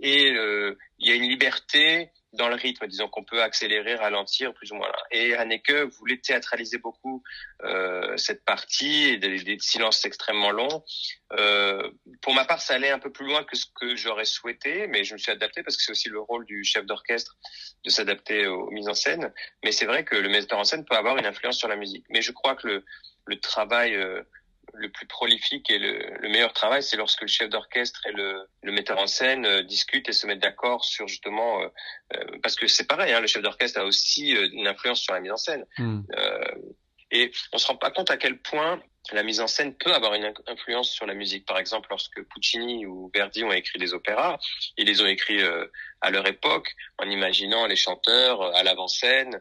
Et 0.00 0.32
euh, 0.32 0.76
il 0.98 1.08
y 1.08 1.12
a 1.12 1.14
une 1.14 1.28
liberté 1.28 2.10
dans 2.34 2.48
le 2.48 2.54
rythme, 2.54 2.86
disons 2.86 3.08
qu'on 3.08 3.24
peut 3.24 3.42
accélérer, 3.42 3.94
ralentir, 3.94 4.52
plus 4.54 4.72
ou 4.72 4.76
moins. 4.76 4.88
Là. 4.88 4.98
Et 5.10 5.34
Haneke 5.34 5.72
voulait 5.98 6.18
théâtraliser 6.18 6.78
beaucoup 6.78 7.22
euh, 7.62 8.16
cette 8.16 8.44
partie, 8.44 9.18
des, 9.18 9.42
des, 9.42 9.58
silences 9.58 10.04
extrêmement 10.04 10.50
longs. 10.50 10.84
Euh, 11.32 11.90
pour 12.22 12.34
ma 12.34 12.44
part, 12.44 12.60
ça 12.60 12.74
allait 12.74 12.90
un 12.90 12.98
peu 12.98 13.10
plus 13.10 13.26
loin 13.26 13.44
que 13.44 13.56
ce 13.56 13.66
que 13.80 13.96
j'aurais 13.96 14.24
souhaité, 14.24 14.86
mais 14.86 15.04
je 15.04 15.14
me 15.14 15.18
suis 15.18 15.32
adapté 15.32 15.62
parce 15.62 15.76
que 15.76 15.82
c'est 15.82 15.92
aussi 15.92 16.08
le 16.08 16.20
rôle 16.20 16.44
du 16.44 16.64
chef 16.64 16.84
d'orchestre 16.86 17.36
de 17.84 17.90
s'adapter 17.90 18.46
aux 18.46 18.70
mises 18.70 18.88
en 18.88 18.94
scène. 18.94 19.32
Mais 19.64 19.72
c'est 19.72 19.86
vrai 19.86 20.04
que 20.04 20.16
le 20.16 20.28
metteur 20.28 20.58
en 20.58 20.64
scène 20.64 20.84
peut 20.84 20.96
avoir 20.96 21.16
une 21.16 21.26
influence 21.26 21.58
sur 21.58 21.68
la 21.68 21.76
musique. 21.76 22.04
Mais 22.10 22.22
je 22.22 22.32
crois 22.32 22.56
que 22.56 22.66
le, 22.66 22.84
le 23.26 23.40
travail 23.40 23.94
euh, 23.94 24.22
le 24.74 24.90
plus 24.90 25.06
prolifique 25.06 25.70
et 25.70 25.78
le, 25.78 25.98
le 26.20 26.28
meilleur 26.28 26.52
travail, 26.52 26.82
c'est 26.82 26.96
lorsque 26.96 27.22
le 27.22 27.28
chef 27.28 27.48
d'orchestre 27.48 28.06
et 28.06 28.12
le, 28.12 28.46
le, 28.62 28.72
metteur 28.72 28.98
en 28.98 29.06
scène 29.06 29.46
euh, 29.46 29.62
discutent 29.62 30.08
et 30.08 30.12
se 30.12 30.26
mettent 30.26 30.42
d'accord 30.42 30.84
sur 30.84 31.08
justement, 31.08 31.62
euh, 31.62 31.68
euh, 32.14 32.38
parce 32.42 32.56
que 32.56 32.66
c'est 32.66 32.86
pareil, 32.86 33.12
hein, 33.12 33.20
le 33.20 33.26
chef 33.26 33.42
d'orchestre 33.42 33.80
a 33.80 33.84
aussi 33.84 34.30
une 34.30 34.66
influence 34.66 35.00
sur 35.00 35.14
la 35.14 35.20
mise 35.20 35.32
en 35.32 35.36
scène. 35.36 35.64
Hmm. 35.78 36.02
et 37.10 37.30
on 37.52 37.58
se 37.58 37.66
rend 37.66 37.76
pas 37.76 37.90
compte 37.90 38.10
à 38.10 38.16
quel 38.16 38.38
point 38.38 38.82
la 39.12 39.22
mise 39.22 39.40
en 39.40 39.46
scène 39.46 39.74
peut 39.74 39.92
avoir 39.92 40.14
une 40.14 40.32
influence 40.46 40.90
sur 40.90 41.06
la 41.06 41.14
musique. 41.14 41.46
Par 41.46 41.58
exemple, 41.58 41.88
lorsque 41.90 42.22
Puccini 42.24 42.86
ou 42.86 43.10
Verdi 43.14 43.44
ont 43.44 43.52
écrit 43.52 43.78
des 43.78 43.92
opéras, 43.92 44.38
ils 44.78 44.86
les 44.86 45.02
ont 45.02 45.06
écrits 45.06 45.42
à 46.00 46.10
leur 46.10 46.26
époque 46.26 46.74
en 46.98 47.08
imaginant 47.08 47.66
les 47.66 47.76
chanteurs 47.76 48.42
à 48.56 48.62
l'avant-scène, 48.62 49.34
euh, 49.34 49.40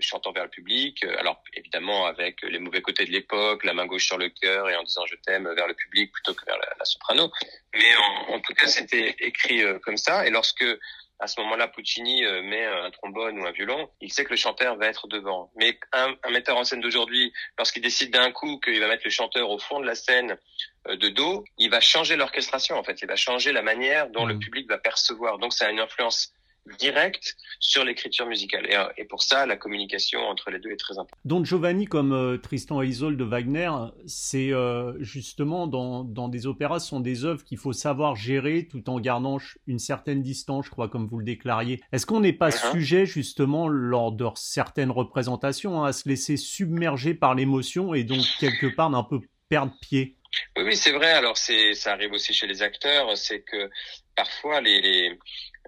chantant 0.00 0.32
vers 0.32 0.44
le 0.44 0.50
public. 0.50 1.04
Euh, 1.04 1.16
alors 1.18 1.42
évidemment 1.54 2.06
avec 2.06 2.42
les 2.42 2.58
mauvais 2.58 2.82
côtés 2.82 3.04
de 3.04 3.10
l'époque, 3.10 3.64
la 3.64 3.74
main 3.74 3.86
gauche 3.86 4.06
sur 4.06 4.18
le 4.18 4.28
cœur 4.28 4.68
et 4.68 4.76
en 4.76 4.82
disant 4.82 5.04
je 5.06 5.16
t'aime 5.16 5.48
vers 5.54 5.66
le 5.66 5.74
public 5.74 6.12
plutôt 6.12 6.34
que 6.34 6.44
vers 6.44 6.58
la, 6.58 6.84
soprano. 6.84 7.30
Mais 7.74 7.94
en, 8.28 8.40
tout 8.40 8.54
cas 8.54 8.66
c'était 8.66 9.16
écrit 9.18 9.62
euh, 9.62 9.78
comme 9.78 9.96
ça. 9.96 10.26
Et 10.26 10.30
lorsque 10.30 10.64
à 11.20 11.26
ce 11.26 11.40
moment-là 11.40 11.68
Puccini 11.68 12.24
met 12.42 12.64
un 12.66 12.90
trombone 12.90 13.40
ou 13.40 13.46
un 13.46 13.52
violon, 13.52 13.88
il 14.00 14.12
sait 14.12 14.24
que 14.24 14.30
le 14.30 14.36
chanteur 14.36 14.76
va 14.76 14.88
être 14.88 15.06
devant. 15.06 15.52
Mais 15.56 15.78
un, 15.92 16.12
un 16.24 16.30
metteur 16.30 16.56
en 16.56 16.64
scène 16.64 16.80
d'aujourd'hui, 16.80 17.32
lorsqu'il 17.56 17.82
décide 17.82 18.10
d'un 18.10 18.32
coup 18.32 18.58
qu'il 18.58 18.78
va 18.80 18.88
mettre 18.88 19.04
le 19.04 19.10
chanteur 19.10 19.48
au 19.48 19.58
fond 19.58 19.78
de 19.78 19.86
la 19.86 19.94
scène 19.94 20.36
de 20.88 21.08
dos, 21.08 21.44
il 21.56 21.70
va 21.70 21.80
changer 21.80 22.16
l'orchestration 22.16 22.76
en 22.76 22.82
fait. 22.82 23.00
Il 23.00 23.06
va 23.06 23.16
changer 23.16 23.52
la 23.52 23.62
manière 23.62 24.10
dont 24.10 24.26
le 24.26 24.34
mmh. 24.34 24.40
public 24.40 24.68
va 24.68 24.76
percevoir. 24.76 25.38
Donc 25.38 25.52
ça 25.52 25.68
a 25.68 25.70
une 25.70 25.80
influence 25.80 26.34
direct 26.78 27.36
sur 27.60 27.84
l'écriture 27.84 28.26
musicale. 28.26 28.66
Et, 28.68 28.76
euh, 28.76 28.86
et, 28.96 29.04
pour 29.04 29.22
ça, 29.22 29.46
la 29.46 29.56
communication 29.56 30.20
entre 30.20 30.50
les 30.50 30.58
deux 30.58 30.70
est 30.70 30.76
très 30.76 30.94
importante. 30.94 31.18
Don 31.24 31.44
Giovanni, 31.44 31.86
comme 31.86 32.12
euh, 32.12 32.38
Tristan 32.38 32.82
et 32.82 32.86
Isolde 32.86 33.18
de 33.18 33.24
Wagner, 33.24 33.70
c'est 34.06 34.52
euh, 34.52 34.94
justement 35.02 35.66
dans, 35.66 36.04
dans, 36.04 36.28
des 36.28 36.46
opéras, 36.46 36.80
ce 36.80 36.88
sont 36.88 37.00
des 37.00 37.24
œuvres 37.24 37.44
qu'il 37.44 37.58
faut 37.58 37.72
savoir 37.72 38.16
gérer 38.16 38.66
tout 38.66 38.88
en 38.88 39.00
gardant 39.00 39.38
une 39.66 39.78
certaine 39.78 40.22
distance, 40.22 40.66
je 40.66 40.70
crois, 40.70 40.88
comme 40.88 41.06
vous 41.06 41.18
le 41.18 41.24
déclariez. 41.24 41.80
Est-ce 41.92 42.06
qu'on 42.06 42.20
n'est 42.20 42.32
pas 42.32 42.50
uh-huh. 42.50 42.72
sujet, 42.72 43.06
justement, 43.06 43.68
lors 43.68 44.12
de 44.12 44.24
certaines 44.36 44.90
représentations, 44.90 45.82
hein, 45.82 45.88
à 45.88 45.92
se 45.92 46.08
laisser 46.08 46.36
submerger 46.36 47.14
par 47.14 47.34
l'émotion 47.34 47.94
et 47.94 48.04
donc, 48.04 48.24
quelque 48.40 48.74
part, 48.74 48.90
d'un 48.90 49.02
peu 49.02 49.20
perdre 49.48 49.72
pied? 49.80 50.16
Oui, 50.56 50.64
oui, 50.64 50.76
c'est 50.76 50.92
vrai. 50.92 51.12
Alors, 51.12 51.36
c'est, 51.36 51.74
ça 51.74 51.92
arrive 51.92 52.12
aussi 52.12 52.32
chez 52.32 52.46
les 52.46 52.62
acteurs. 52.62 53.16
C'est 53.16 53.42
que 53.42 53.70
parfois, 54.16 54.60
les, 54.60 54.80
les, 54.80 55.18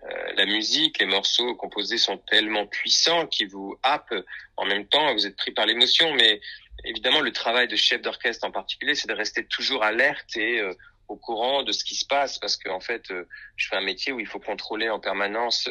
euh, 0.05 0.33
la 0.37 0.45
musique, 0.47 0.99
les 0.99 1.07
morceaux 1.07 1.55
composés 1.55 1.99
sont 1.99 2.19
tellement 2.19 2.67
puissants 2.67 3.27
qu'ils 3.27 3.49
vous 3.49 3.77
happent 3.83 4.15
en 4.57 4.67
même 4.67 4.87
temps, 4.87 5.13
vous 5.15 5.27
êtes 5.27 5.37
pris 5.37 5.53
par 5.53 5.67
l'émotion, 5.67 6.13
mais 6.15 6.41
évidemment 6.85 7.21
le 7.21 7.33
travail 7.33 7.67
de 7.67 7.77
chef 7.77 8.03
d'orchestre 8.03 8.47
en 8.47 8.51
particulier, 8.51 8.95
c'est 8.95 9.09
de 9.09 9.15
rester 9.15 9.47
toujours 9.47 9.83
alerte 9.83 10.37
et 10.37 10.61
euh, 10.61 10.75
au 11.09 11.17
courant 11.17 11.63
de 11.63 11.73
ce 11.73 11.85
qui 11.85 11.95
se 11.95 12.05
passe 12.05 12.39
parce 12.39 12.57
qu'en 12.57 12.77
en 12.77 12.81
fait, 12.81 13.11
euh, 13.11 13.25
je 13.57 13.69
fais 13.69 13.77
un 13.77 13.81
métier 13.81 14.13
où 14.13 14.21
il 14.21 14.27
faut 14.27 14.41
contrôler 14.41 14.91
en 14.91 15.01
permanence 15.01 15.69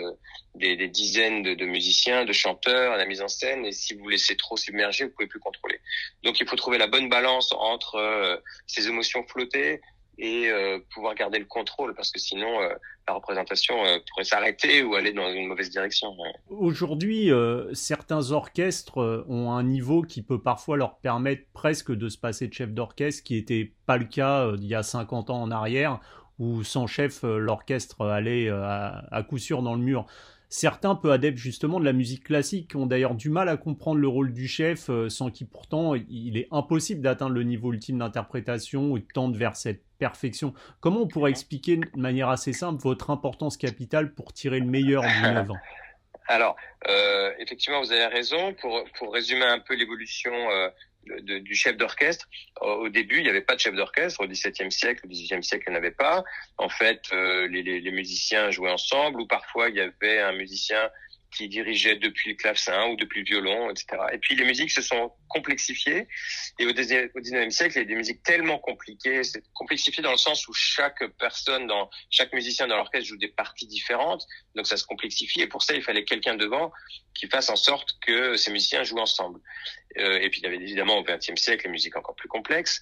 des, 0.55 0.75
des, 0.75 0.87
dizaines 0.87 1.43
de, 1.43 1.53
de, 1.53 1.65
musiciens, 1.65 2.25
de 2.25 2.33
chanteurs, 2.33 2.97
la 2.97 3.05
mise 3.05 3.21
en 3.21 3.27
scène. 3.27 3.65
Et 3.65 3.73
si 3.73 3.93
vous 3.93 4.07
laissez 4.07 4.37
trop 4.37 4.55
submerger, 4.55 5.03
vous 5.03 5.11
pouvez 5.11 5.27
plus 5.27 5.41
contrôler. 5.41 5.81
Donc, 6.23 6.39
il 6.39 6.47
faut 6.47 6.55
trouver 6.55 6.77
la 6.77 6.87
bonne 6.87 7.09
balance 7.09 7.51
entre 7.51 8.41
ces 8.65 8.87
émotions 8.87 9.27
flottées, 9.27 9.81
et 10.17 10.49
euh, 10.49 10.79
pouvoir 10.93 11.15
garder 11.15 11.39
le 11.39 11.45
contrôle 11.45 11.93
parce 11.95 12.11
que 12.11 12.19
sinon 12.19 12.61
euh, 12.61 12.69
la 13.07 13.13
représentation 13.13 13.75
euh, 13.85 13.97
pourrait 14.09 14.23
s'arrêter 14.23 14.83
ou 14.83 14.95
aller 14.95 15.13
dans 15.13 15.29
une 15.31 15.47
mauvaise 15.47 15.69
direction. 15.69 16.15
Aujourd'hui, 16.49 17.29
certains 17.73 18.31
orchestres 18.31 19.25
ont 19.27 19.51
un 19.51 19.63
niveau 19.63 20.01
qui 20.01 20.21
peut 20.21 20.41
parfois 20.41 20.77
leur 20.77 20.97
permettre 20.97 21.43
presque 21.53 21.91
de 21.91 22.09
se 22.09 22.17
passer 22.17 22.47
de 22.47 22.53
chef 22.53 22.71
d'orchestre, 22.71 23.23
qui 23.23 23.35
n'était 23.35 23.73
pas 23.85 23.97
le 23.97 24.05
cas 24.05 24.51
il 24.55 24.65
y 24.65 24.75
a 24.75 24.83
50 24.83 25.29
ans 25.29 25.41
en 25.41 25.51
arrière, 25.51 25.99
où 26.39 26.63
sans 26.63 26.87
chef, 26.87 27.23
l'orchestre 27.23 28.05
allait 28.05 28.49
à 28.49 29.23
coup 29.27 29.37
sûr 29.37 29.61
dans 29.61 29.75
le 29.75 29.81
mur. 29.81 30.05
Certains 30.57 30.95
peu 30.95 31.11
adeptes 31.11 31.37
justement 31.37 31.81
de 31.81 31.85
la 31.85 31.91
musique 31.91 32.23
classique 32.23 32.75
ont 32.77 32.85
d'ailleurs 32.85 33.15
du 33.15 33.29
mal 33.29 33.49
à 33.49 33.57
comprendre 33.57 33.99
le 33.99 34.07
rôle 34.07 34.31
du 34.31 34.47
chef, 34.47 34.89
euh, 34.89 35.09
sans 35.09 35.29
qui 35.29 35.43
pourtant 35.43 35.95
il 35.95 36.37
est 36.37 36.47
impossible 36.49 37.01
d'atteindre 37.01 37.33
le 37.33 37.43
niveau 37.43 37.73
ultime 37.73 37.97
d'interprétation 37.97 38.89
ou 38.89 38.99
de 38.99 39.05
tendre 39.13 39.37
vers 39.37 39.57
cette 39.57 39.81
perfection. 39.99 40.53
Comment 40.79 41.01
on 41.01 41.07
pourrait 41.09 41.31
expliquer 41.31 41.75
de 41.75 41.99
manière 41.99 42.29
assez 42.29 42.53
simple 42.53 42.81
votre 42.81 43.09
importance 43.09 43.57
capitale 43.57 44.13
pour 44.13 44.31
tirer 44.31 44.61
le 44.61 44.65
meilleur 44.65 45.01
d'une 45.01 45.25
œuvre 45.37 45.57
Alors, 46.29 46.55
euh, 46.87 47.33
effectivement, 47.39 47.81
vous 47.81 47.91
avez 47.91 48.05
raison. 48.05 48.53
Pour, 48.53 48.81
pour 48.97 49.11
résumer 49.11 49.43
un 49.43 49.59
peu 49.59 49.75
l'évolution 49.75 50.31
euh, 50.31 50.69
du 51.21 51.55
chef 51.55 51.77
d'orchestre. 51.77 52.27
Au 52.61 52.89
début, 52.89 53.17
il 53.17 53.23
n'y 53.23 53.29
avait 53.29 53.41
pas 53.41 53.55
de 53.55 53.59
chef 53.59 53.75
d'orchestre. 53.75 54.21
Au 54.21 54.27
XVIIe 54.27 54.71
siècle, 54.71 55.01
au 55.05 55.07
XVIIIe 55.07 55.43
siècle, 55.43 55.65
il 55.67 55.71
n'y 55.71 55.75
en 55.75 55.79
avait 55.79 55.91
pas. 55.91 56.23
En 56.57 56.69
fait, 56.69 57.01
euh, 57.11 57.47
les, 57.47 57.63
les, 57.63 57.79
les, 57.81 57.91
musiciens 57.91 58.51
jouaient 58.51 58.71
ensemble, 58.71 59.21
ou 59.21 59.27
parfois 59.27 59.69
il 59.69 59.75
y 59.75 59.81
avait 59.81 60.19
un 60.19 60.33
musicien 60.33 60.89
qui 61.35 61.49
dirigeait 61.49 61.95
depuis 61.95 62.31
le 62.31 62.35
clavecin 62.35 62.87
ou 62.87 62.95
depuis 62.95 63.19
le 63.19 63.25
violon, 63.25 63.69
etc. 63.69 63.87
Et 64.13 64.17
puis 64.17 64.35
les 64.35 64.45
musiques 64.45 64.71
se 64.71 64.81
sont 64.81 65.11
complexifiées. 65.27 66.07
Et 66.59 66.65
au 66.65 66.71
XIXe 66.71 67.53
siècle, 67.53 67.73
il 67.75 67.79
y 67.79 67.81
a 67.81 67.85
des 67.85 67.95
musiques 67.95 68.23
tellement 68.23 68.57
compliquées. 68.57 69.23
C'est 69.23 69.43
complexifié 69.53 70.01
dans 70.01 70.11
le 70.11 70.17
sens 70.17 70.47
où 70.47 70.53
chaque 70.53 71.05
personne, 71.19 71.67
dans 71.67 71.89
chaque 72.09 72.33
musicien 72.33 72.67
dans 72.67 72.77
l'orchestre 72.77 73.07
joue 73.07 73.17
des 73.17 73.27
parties 73.27 73.67
différentes. 73.67 74.25
Donc 74.55 74.67
ça 74.67 74.77
se 74.77 74.85
complexifie. 74.85 75.41
Et 75.41 75.47
pour 75.47 75.61
ça, 75.61 75.73
il 75.73 75.83
fallait 75.83 76.05
quelqu'un 76.05 76.35
devant 76.35 76.71
qui 77.13 77.27
fasse 77.27 77.49
en 77.49 77.55
sorte 77.55 77.97
que 78.05 78.37
ces 78.37 78.51
musiciens 78.51 78.83
jouent 78.83 78.99
ensemble. 78.99 79.39
Euh, 79.97 80.19
et 80.19 80.29
puis 80.29 80.41
il 80.41 80.43
y 80.43 80.47
avait 80.47 80.57
évidemment 80.57 80.97
au 80.97 81.03
XXe 81.03 81.35
siècle 81.35 81.65
les 81.65 81.71
musiques 81.71 81.95
encore 81.95 82.15
plus 82.15 82.29
complexes. 82.29 82.81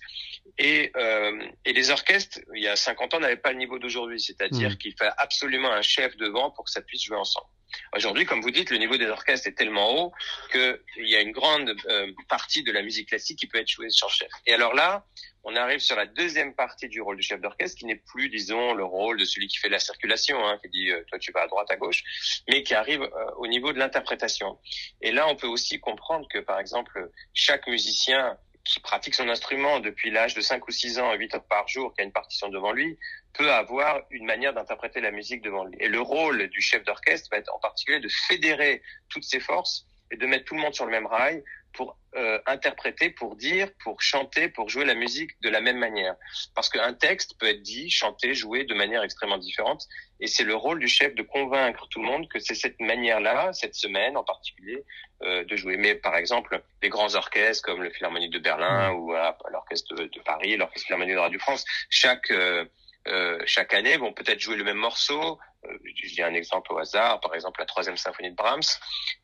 Et, 0.57 0.91
euh, 0.97 1.45
et 1.65 1.73
les 1.73 1.89
orchestres, 1.89 2.39
il 2.55 2.63
y 2.63 2.67
a 2.67 2.75
50 2.75 3.13
ans, 3.13 3.19
n'avaient 3.19 3.37
pas 3.37 3.51
le 3.51 3.57
niveau 3.57 3.79
d'aujourd'hui. 3.79 4.19
C'est-à-dire 4.19 4.71
mmh. 4.71 4.77
qu'il 4.77 4.95
fallait 4.97 5.11
absolument 5.17 5.71
un 5.71 5.81
chef 5.81 6.15
devant 6.17 6.51
pour 6.51 6.65
que 6.65 6.71
ça 6.71 6.81
puisse 6.81 7.03
jouer 7.03 7.17
ensemble. 7.17 7.47
Aujourd'hui, 7.95 8.25
comme 8.25 8.41
vous 8.41 8.51
dites, 8.51 8.69
le 8.69 8.77
niveau 8.77 8.97
des 8.97 9.07
orchestres 9.07 9.47
est 9.47 9.57
tellement 9.57 9.95
haut 9.95 10.13
qu'il 10.51 10.79
y 10.97 11.15
a 11.15 11.21
une 11.21 11.31
grande 11.31 11.75
euh, 11.87 12.11
partie 12.29 12.63
de 12.63 12.71
la 12.71 12.81
musique 12.81 13.09
classique 13.09 13.39
qui 13.39 13.47
peut 13.47 13.57
être 13.57 13.67
jouée 13.69 13.89
sur 13.89 14.09
chef. 14.09 14.29
Et 14.45 14.53
alors 14.53 14.73
là, 14.73 15.05
on 15.43 15.55
arrive 15.55 15.79
sur 15.79 15.95
la 15.95 16.05
deuxième 16.05 16.53
partie 16.53 16.87
du 16.87 17.01
rôle 17.01 17.17
du 17.17 17.23
chef 17.23 17.41
d'orchestre, 17.41 17.77
qui 17.77 17.85
n'est 17.85 17.95
plus, 17.95 18.29
disons, 18.29 18.73
le 18.73 18.85
rôle 18.85 19.19
de 19.19 19.25
celui 19.25 19.47
qui 19.47 19.57
fait 19.57 19.69
la 19.69 19.79
circulation, 19.79 20.37
hein, 20.47 20.57
qui 20.61 20.69
dit 20.69 20.89
euh, 20.89 21.03
toi 21.09 21.19
tu 21.19 21.31
vas 21.31 21.41
à 21.41 21.47
droite, 21.47 21.69
à 21.69 21.75
gauche, 21.75 22.03
mais 22.47 22.63
qui 22.63 22.73
arrive 22.73 23.01
euh, 23.01 23.31
au 23.37 23.47
niveau 23.47 23.73
de 23.73 23.79
l'interprétation. 23.79 24.57
Et 25.01 25.11
là, 25.11 25.27
on 25.27 25.35
peut 25.35 25.47
aussi 25.47 25.79
comprendre 25.79 26.27
que, 26.29 26.39
par 26.39 26.59
exemple, 26.59 27.11
chaque 27.33 27.67
musicien 27.67 28.37
qui 28.63 28.79
pratique 28.79 29.13
son 29.13 29.27
instrument 29.27 29.81
depuis 29.81 30.09
l'âge 30.09 30.35
de 30.35 30.41
5 30.41 30.65
ou 30.65 30.71
6 30.71 30.99
ans, 30.99 31.13
8 31.13 31.35
heures 31.35 31.43
par 31.43 31.67
jour, 31.67 31.93
qui 31.93 32.01
a 32.01 32.03
une 32.05 32.13
partition 32.13 32.47
devant 32.47 32.71
lui, 32.71 32.97
peut 33.33 33.51
avoir 33.51 34.01
une 34.09 34.25
manière 34.25 34.53
d'interpréter 34.53 35.01
la 35.01 35.11
musique 35.11 35.41
devant 35.41 35.65
lui. 35.65 35.75
Et 35.79 35.89
le 35.89 35.99
rôle 35.99 36.47
du 36.47 36.61
chef 36.61 36.85
d'orchestre 36.85 37.29
va 37.31 37.37
être 37.37 37.53
en 37.53 37.59
particulier 37.59 37.99
de 37.99 38.07
fédérer 38.07 38.81
toutes 39.09 39.25
ses 39.25 39.41
forces 39.41 39.85
et 40.11 40.15
de 40.15 40.25
mettre 40.25 40.45
tout 40.45 40.55
le 40.55 40.61
monde 40.61 40.73
sur 40.73 40.85
le 40.85 40.91
même 40.91 41.07
rail 41.07 41.43
pour 41.73 41.97
euh, 42.15 42.39
interpréter, 42.45 43.09
pour 43.09 43.35
dire, 43.35 43.69
pour 43.83 44.01
chanter, 44.01 44.47
pour 44.47 44.69
jouer 44.69 44.85
la 44.85 44.93
musique 44.93 45.31
de 45.41 45.49
la 45.49 45.61
même 45.61 45.77
manière. 45.77 46.15
Parce 46.55 46.69
qu'un 46.69 46.93
texte 46.93 47.35
peut 47.39 47.47
être 47.47 47.61
dit, 47.61 47.89
chanté, 47.89 48.33
joué 48.33 48.65
de 48.65 48.73
manière 48.73 49.03
extrêmement 49.03 49.39
différente. 49.39 49.87
Et 50.19 50.27
c'est 50.27 50.43
le 50.43 50.55
rôle 50.55 50.79
du 50.79 50.87
chef 50.87 51.15
de 51.15 51.23
convaincre 51.23 51.87
tout 51.89 52.01
le 52.01 52.05
monde 52.05 52.29
que 52.29 52.39
c'est 52.39 52.55
cette 52.55 52.79
manière-là, 52.79 53.51
cette 53.53 53.75
semaine 53.75 54.15
en 54.15 54.23
particulier, 54.23 54.83
euh, 55.23 55.43
de 55.43 55.55
jouer. 55.55 55.77
Mais 55.77 55.95
par 55.95 56.15
exemple, 56.15 56.61
les 56.81 56.89
grands 56.89 57.15
orchestres 57.15 57.63
comme 57.63 57.81
le 57.81 57.89
Philharmonique 57.89 58.31
de 58.31 58.39
Berlin 58.39 58.91
mmh. 58.91 58.95
ou 58.95 59.13
l'Orchestre 59.51 59.95
de, 59.95 60.21
Paris, 60.23 60.55
l'Orchestre 60.55 60.87
Philharmonique 60.87 61.15
de 61.15 61.19
Radio 61.19 61.39
France, 61.39 61.65
chaque 61.89 62.29
euh, 62.31 62.65
euh, 63.07 63.39
chaque 63.45 63.73
année 63.73 63.97
vont 63.97 64.13
peut-être 64.13 64.39
jouer 64.39 64.55
le 64.55 64.63
même 64.63 64.77
morceau. 64.77 65.39
Euh, 65.65 65.77
je 65.95 66.13
dis 66.13 66.21
un 66.21 66.33
exemple 66.33 66.71
au 66.73 66.77
hasard, 66.77 67.19
par 67.19 67.35
exemple 67.35 67.59
la 67.59 67.65
troisième 67.65 67.97
symphonie 67.97 68.31
de 68.31 68.35
Brahms. 68.35 68.61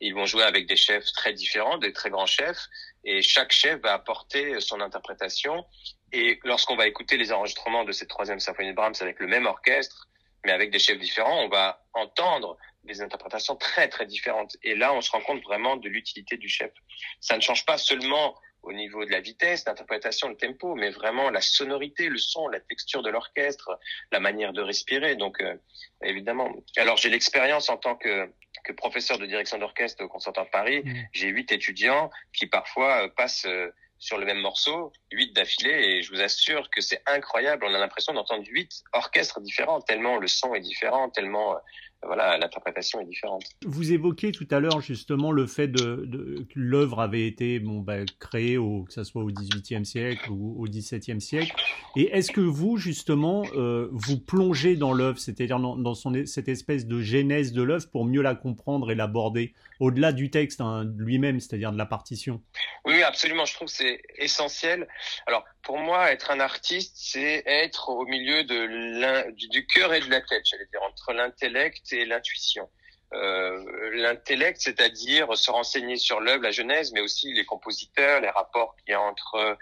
Ils 0.02 0.14
vont 0.14 0.26
jouer 0.26 0.44
avec 0.44 0.68
des 0.68 0.76
chefs 0.76 1.12
très 1.14 1.34
différents, 1.34 1.78
des 1.78 1.94
très 1.94 2.10
grands 2.10 2.26
chefs, 2.26 2.68
et 3.04 3.22
chaque 3.22 3.52
chef 3.52 3.80
va 3.82 3.94
apporter 3.94 4.60
son 4.60 4.82
interprétation. 4.82 5.66
Et 6.12 6.40
lorsqu'on 6.44 6.76
va 6.76 6.88
écouter 6.88 7.18
les 7.18 7.32
enregistrements 7.32 7.86
de 7.86 7.92
cette 7.92 8.10
troisième 8.10 8.40
symphonie 8.40 8.70
de 8.70 8.76
Brahms 8.76 8.96
avec 9.00 9.20
le 9.20 9.28
même 9.28 9.46
orchestre, 9.46 10.08
mais 10.46 10.52
avec 10.52 10.72
des 10.72 10.80
chefs 10.80 11.00
différents, 11.00 11.44
on 11.44 11.50
va 11.50 11.84
entendre 11.94 12.58
des 12.84 13.02
interprétations 13.02 13.56
très 13.56 13.88
très 13.88 14.06
différentes. 14.06 14.58
Et 14.64 14.76
là, 14.76 14.94
on 14.94 15.02
se 15.02 15.12
rend 15.12 15.22
compte 15.22 15.44
vraiment 15.44 15.78
de 15.78 15.90
l'utilité 15.90 16.38
du 16.38 16.50
chef. 16.50 16.72
Ça 17.20 17.36
ne 17.36 17.42
change 17.42 17.66
pas 17.66 17.78
seulement 17.78 18.36
au 18.64 18.74
niveau 18.74 19.06
de 19.06 19.12
la 19.12 19.20
vitesse, 19.20 19.66
l'interprétation, 19.66 20.30
le 20.30 20.36
tempo, 20.36 20.76
mais 20.76 20.90
vraiment 20.90 21.30
la 21.30 21.42
sonorité, 21.42 22.10
le 22.10 22.18
son, 22.18 22.48
la 22.48 22.60
texture 22.60 23.02
de 23.02 23.10
l'orchestre, 23.10 23.80
la 24.12 24.20
manière 24.20 24.54
de 24.54 24.62
respirer. 24.62 25.16
Donc, 25.16 25.42
euh, 25.42 25.56
évidemment. 26.04 26.52
Alors, 26.78 26.98
j'ai 26.98 27.10
l'expérience 27.10 27.70
en 27.70 27.78
tant 27.78 27.96
que, 27.96 28.32
que 28.66 28.74
professeur 28.74 29.18
de 29.18 29.26
direction 29.26 29.58
d'orchestre 29.58 30.04
au 30.04 30.08
Conservatoire 30.08 30.46
de 30.46 30.52
Paris. 30.52 30.82
Mmh. 30.84 30.94
J'ai 31.14 31.28
huit 31.30 31.52
étudiants 31.52 32.10
qui 32.34 32.48
parfois 32.48 33.06
euh, 33.06 33.10
passent 33.10 33.46
euh, 33.46 33.70
sur 33.98 34.18
le 34.18 34.26
même 34.26 34.40
morceau, 34.40 34.94
huit 35.12 35.34
d'affilée, 35.34 35.72
et 35.72 36.02
je 36.02 36.12
vous 36.12 36.22
assure 36.22 36.70
que 36.70 36.80
c'est 36.80 37.02
incroyable. 37.06 37.66
On 37.66 37.74
a 37.74 37.80
l'impression 37.80 38.14
d'entendre 38.14 38.46
huit 38.48 38.84
orchestres 38.94 39.42
différents, 39.42 39.82
tellement 39.82 40.18
le 40.18 40.28
son 40.28 40.54
est 40.54 40.62
différent, 40.62 41.10
tellement 41.10 41.58
voilà, 42.06 42.38
l'interprétation 42.38 43.02
est 43.02 43.06
différente. 43.06 43.44
Vous 43.66 43.92
évoquez 43.92 44.32
tout 44.32 44.48
à 44.52 44.60
l'heure 44.60 44.80
justement 44.80 45.32
le 45.32 45.46
fait 45.48 45.68
de, 45.68 46.46
que 46.50 46.60
l'œuvre 46.60 47.02
avait 47.02 47.28
été 47.28 47.60
bon, 47.60 47.80
bah, 47.80 48.06
créée, 48.20 48.58
au, 48.58 48.84
que 48.84 48.94
ce 48.94 49.04
soit 49.04 49.24
au 49.24 49.28
XVIIIe 49.28 49.86
siècle 49.86 50.32
ou 50.32 50.64
au 50.64 50.66
XVIIe 50.66 51.20
siècle. 51.20 51.54
Et 51.98 52.10
est-ce 52.16 52.32
que 52.32 52.42
vous, 52.42 52.78
justement, 52.78 53.44
euh, 53.56 53.90
vous 53.92 54.18
plongez 54.18 54.78
dans 54.78 54.94
l'œuvre, 54.94 55.20
c'est-à-dire 55.20 55.60
dans, 55.60 55.76
dans 55.76 55.94
son, 55.94 56.26
cette 56.26 56.48
espèce 56.48 56.88
de 56.88 57.02
genèse 57.02 57.52
de 57.52 57.64
l'œuvre 57.64 57.90
pour 57.90 58.06
mieux 58.06 58.22
la 58.22 58.36
comprendre 58.36 58.92
et 58.92 58.96
l'aborder, 58.96 59.54
au-delà 59.80 60.12
du 60.12 60.30
texte 60.30 60.62
hein, 60.62 60.84
lui-même, 60.98 61.40
c'est-à-dire 61.40 61.72
de 61.72 61.78
la 61.78 61.86
partition 61.86 62.42
Oui, 62.86 63.02
absolument. 63.04 63.46
Je 63.46 63.54
trouve 63.54 63.68
que 63.68 63.74
c'est 63.74 64.02
essentiel. 64.18 64.88
Alors, 65.26 65.46
pour 65.64 65.78
moi, 65.78 66.12
être 66.12 66.32
un 66.32 66.40
artiste, 66.40 66.96
c'est 66.98 67.44
être 67.46 67.90
au 67.90 68.06
milieu 68.06 68.44
du 68.44 69.68
cœur 69.68 69.94
et 69.94 70.02
de 70.02 70.10
la 70.10 70.22
tête, 70.22 70.44
j'allais 70.46 70.68
dire, 70.72 70.82
entre 70.84 71.14
l'intellect 71.14 71.94
et 71.94 72.06
l'intuition. 72.06 72.70
Euh, 73.14 73.92
l'intellect, 73.96 74.62
c'est-à-dire 74.62 75.36
se 75.36 75.50
renseigner 75.50 75.98
sur 75.98 76.20
l'œuvre, 76.20 76.44
la 76.44 76.52
genèse, 76.52 76.92
mais 76.94 77.02
aussi 77.02 77.34
les 77.34 77.46
compositeurs, 77.46 78.22
les 78.22 78.30
rapports 78.30 78.76
qu'il 78.76 78.92
y 78.92 78.94
a 78.94 79.02
entre 79.02 79.58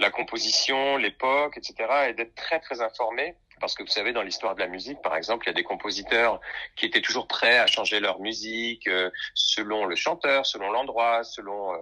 la 0.00 0.10
composition, 0.10 0.96
l'époque, 0.96 1.56
etc., 1.58 1.74
et 2.08 2.14
d'être 2.14 2.34
très 2.34 2.60
très 2.60 2.80
informé. 2.80 3.36
Parce 3.62 3.74
que 3.74 3.84
vous 3.84 3.88
savez, 3.88 4.12
dans 4.12 4.22
l'histoire 4.22 4.56
de 4.56 4.60
la 4.60 4.66
musique, 4.66 5.00
par 5.02 5.16
exemple, 5.16 5.46
il 5.46 5.50
y 5.50 5.50
a 5.50 5.54
des 5.54 5.62
compositeurs 5.62 6.40
qui 6.74 6.84
étaient 6.84 7.00
toujours 7.00 7.28
prêts 7.28 7.58
à 7.58 7.68
changer 7.68 8.00
leur 8.00 8.18
musique 8.18 8.88
euh, 8.88 9.08
selon 9.34 9.84
le 9.86 9.94
chanteur, 9.94 10.44
selon 10.44 10.72
l'endroit, 10.72 11.22
selon 11.22 11.72
euh, 11.72 11.78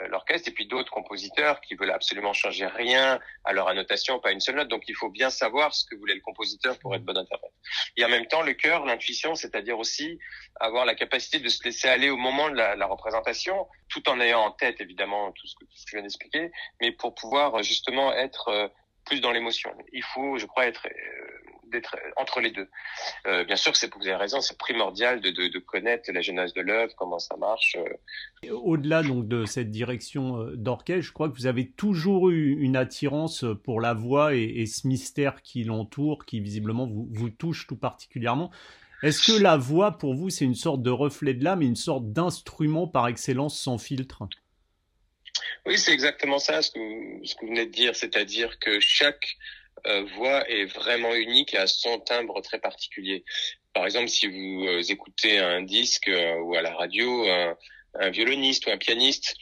euh, 0.00 0.08
l'orchestre, 0.08 0.50
et 0.50 0.52
puis 0.52 0.66
d'autres 0.66 0.92
compositeurs 0.92 1.62
qui 1.62 1.74
veulent 1.74 1.90
absolument 1.90 2.34
changer 2.34 2.66
rien 2.66 3.18
à 3.44 3.54
leur 3.54 3.68
annotation, 3.68 4.20
pas 4.20 4.32
une 4.32 4.40
seule 4.40 4.56
note. 4.56 4.68
Donc 4.68 4.84
il 4.88 4.94
faut 4.94 5.08
bien 5.08 5.30
savoir 5.30 5.74
ce 5.74 5.86
que 5.86 5.96
voulait 5.96 6.14
le 6.14 6.20
compositeur 6.20 6.78
pour 6.78 6.94
être 6.94 7.04
bon 7.04 7.16
interprète. 7.16 7.52
Et 7.96 8.04
en 8.04 8.10
même 8.10 8.26
temps, 8.26 8.42
le 8.42 8.52
cœur, 8.52 8.84
l'intuition, 8.84 9.34
c'est-à-dire 9.34 9.78
aussi 9.78 10.18
avoir 10.60 10.84
la 10.84 10.94
capacité 10.94 11.40
de 11.40 11.48
se 11.48 11.64
laisser 11.64 11.88
aller 11.88 12.10
au 12.10 12.18
moment 12.18 12.50
de 12.50 12.56
la, 12.56 12.76
la 12.76 12.86
représentation, 12.86 13.66
tout 13.88 14.06
en 14.10 14.20
ayant 14.20 14.40
en 14.40 14.50
tête 14.50 14.82
évidemment 14.82 15.32
tout 15.32 15.46
ce 15.46 15.54
que, 15.54 15.64
tout 15.64 15.76
ce 15.76 15.84
que 15.84 15.90
je 15.92 15.96
viens 15.96 16.02
d'expliquer, 16.02 16.52
mais 16.82 16.92
pour 16.92 17.14
pouvoir 17.14 17.62
justement 17.62 18.12
être 18.12 18.48
euh, 18.48 18.68
plus 19.04 19.20
dans 19.20 19.32
l'émotion. 19.32 19.70
Il 19.92 20.02
faut, 20.02 20.38
je 20.38 20.46
crois, 20.46 20.66
être 20.66 20.86
euh, 20.86 21.70
d'être 21.70 21.96
entre 22.16 22.40
les 22.40 22.50
deux. 22.50 22.68
Euh, 23.26 23.44
bien 23.44 23.56
sûr 23.56 23.72
que 23.72 23.78
c'est, 23.78 23.92
vous 23.94 24.02
avez 24.02 24.16
raison, 24.16 24.40
c'est 24.40 24.58
primordial 24.58 25.20
de, 25.20 25.30
de, 25.30 25.58
connaître 25.58 26.10
la 26.12 26.20
genèse 26.20 26.52
de 26.52 26.60
l'œuvre, 26.60 26.92
comment 26.96 27.18
ça 27.18 27.36
marche. 27.36 27.76
Euh. 27.78 28.52
Au-delà 28.52 29.02
donc 29.02 29.26
de 29.26 29.46
cette 29.46 29.70
direction 29.70 30.44
d'orchestre, 30.54 31.02
je 31.02 31.12
crois 31.12 31.28
que 31.28 31.36
vous 31.36 31.46
avez 31.46 31.70
toujours 31.70 32.30
eu 32.30 32.60
une 32.60 32.76
attirance 32.76 33.44
pour 33.64 33.80
la 33.80 33.94
voix 33.94 34.34
et, 34.34 34.42
et 34.42 34.66
ce 34.66 34.86
mystère 34.86 35.42
qui 35.42 35.64
l'entoure, 35.64 36.26
qui 36.26 36.40
visiblement 36.40 36.86
vous, 36.86 37.08
vous 37.10 37.30
touche 37.30 37.66
tout 37.66 37.76
particulièrement. 37.76 38.50
Est-ce 39.02 39.32
que 39.32 39.42
la 39.42 39.56
voix, 39.56 39.98
pour 39.98 40.14
vous, 40.14 40.30
c'est 40.30 40.44
une 40.44 40.54
sorte 40.54 40.80
de 40.80 40.90
reflet 40.90 41.34
de 41.34 41.42
l'âme, 41.42 41.60
une 41.60 41.74
sorte 41.74 42.12
d'instrument 42.12 42.86
par 42.86 43.08
excellence 43.08 43.58
sans 43.58 43.76
filtre? 43.76 44.22
Oui, 45.66 45.78
c'est 45.78 45.92
exactement 45.92 46.38
ça 46.38 46.62
ce 46.62 46.70
que, 46.70 46.78
ce 47.24 47.34
que 47.34 47.40
vous 47.42 47.48
venez 47.48 47.66
de 47.66 47.70
dire, 47.70 47.94
c'est-à-dire 47.96 48.58
que 48.58 48.80
chaque 48.80 49.36
euh, 49.86 50.04
voix 50.14 50.48
est 50.48 50.66
vraiment 50.66 51.14
unique 51.14 51.54
et 51.54 51.58
a 51.58 51.66
son 51.66 51.98
timbre 51.98 52.40
très 52.40 52.60
particulier. 52.60 53.24
Par 53.72 53.84
exemple, 53.84 54.08
si 54.08 54.26
vous 54.26 54.66
euh, 54.66 54.82
écoutez 54.88 55.38
un 55.38 55.62
disque 55.62 56.08
euh, 56.08 56.36
ou 56.40 56.54
à 56.54 56.62
la 56.62 56.74
radio, 56.74 57.26
un 57.94 58.10
violoniste 58.10 58.66
ou 58.66 58.70
un 58.70 58.78
pianiste. 58.78 59.34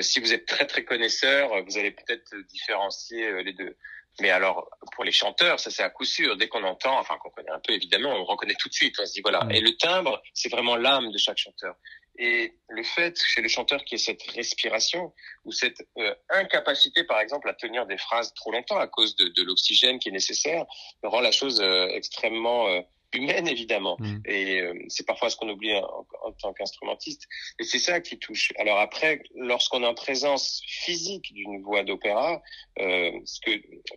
si 0.00 0.18
vous 0.18 0.32
êtes 0.32 0.46
très 0.46 0.66
très 0.66 0.84
connaisseur, 0.84 1.50
vous 1.64 1.78
allez 1.78 1.92
peut-être 1.92 2.34
différencier 2.48 3.44
les 3.44 3.52
deux. 3.52 3.76
Mais 4.20 4.30
alors, 4.30 4.68
pour 4.94 5.04
les 5.04 5.12
chanteurs, 5.12 5.60
ça 5.60 5.70
c'est 5.70 5.84
à 5.84 5.90
coup 5.90 6.04
sûr. 6.04 6.36
Dès 6.36 6.48
qu'on 6.48 6.64
entend, 6.64 6.98
enfin 6.98 7.16
qu'on 7.18 7.30
connaît 7.30 7.50
un 7.50 7.60
peu 7.60 7.72
évidemment, 7.72 8.10
on 8.10 8.24
reconnaît 8.24 8.56
tout 8.58 8.68
de 8.68 8.74
suite. 8.74 8.96
On 9.00 9.06
se 9.06 9.12
dit 9.12 9.20
voilà. 9.22 9.46
Et 9.50 9.60
le 9.60 9.76
timbre, 9.76 10.20
c'est 10.34 10.48
vraiment 10.50 10.76
l'âme 10.76 11.12
de 11.12 11.18
chaque 11.18 11.38
chanteur. 11.38 11.76
Et 12.18 12.54
le 12.68 12.82
fait 12.82 13.18
chez 13.22 13.40
le 13.40 13.48
chanteur 13.48 13.84
qu'il 13.84 13.98
y 13.98 14.00
ait 14.00 14.04
cette 14.04 14.22
respiration 14.32 15.12
ou 15.44 15.52
cette 15.52 15.82
euh, 15.98 16.14
incapacité, 16.28 17.04
par 17.04 17.20
exemple, 17.20 17.48
à 17.48 17.54
tenir 17.54 17.86
des 17.86 17.98
phrases 17.98 18.34
trop 18.34 18.52
longtemps 18.52 18.78
à 18.78 18.86
cause 18.86 19.16
de, 19.16 19.28
de 19.28 19.42
l'oxygène 19.42 19.98
qui 19.98 20.10
est 20.10 20.12
nécessaire, 20.12 20.64
rend 21.02 21.20
la 21.20 21.32
chose 21.32 21.60
euh, 21.60 21.88
extrêmement 21.88 22.68
euh, 22.68 22.80
humaine 23.12 23.46
évidemment. 23.46 23.96
Mm. 23.98 24.20
Et 24.24 24.60
euh, 24.60 24.74
c'est 24.88 25.06
parfois 25.06 25.30
ce 25.30 25.36
qu'on 25.36 25.48
oublie 25.48 25.74
en, 25.74 26.32
tant 26.40 26.52
qu'instrumentiste. 26.52 27.28
Et 27.58 27.64
c'est 27.64 27.78
ça 27.78 28.00
qui 28.00 28.18
touche. 28.18 28.52
Alors 28.58 28.78
après, 28.78 29.22
lorsqu'on 29.34 29.82
est 29.82 29.86
en 29.86 29.94
présence 29.94 30.62
physique 30.66 31.32
d'une 31.32 31.62
voix 31.62 31.84
d'opéra, 31.84 32.42
euh, 32.78 33.12
ce 33.24 33.40
que 33.40 33.50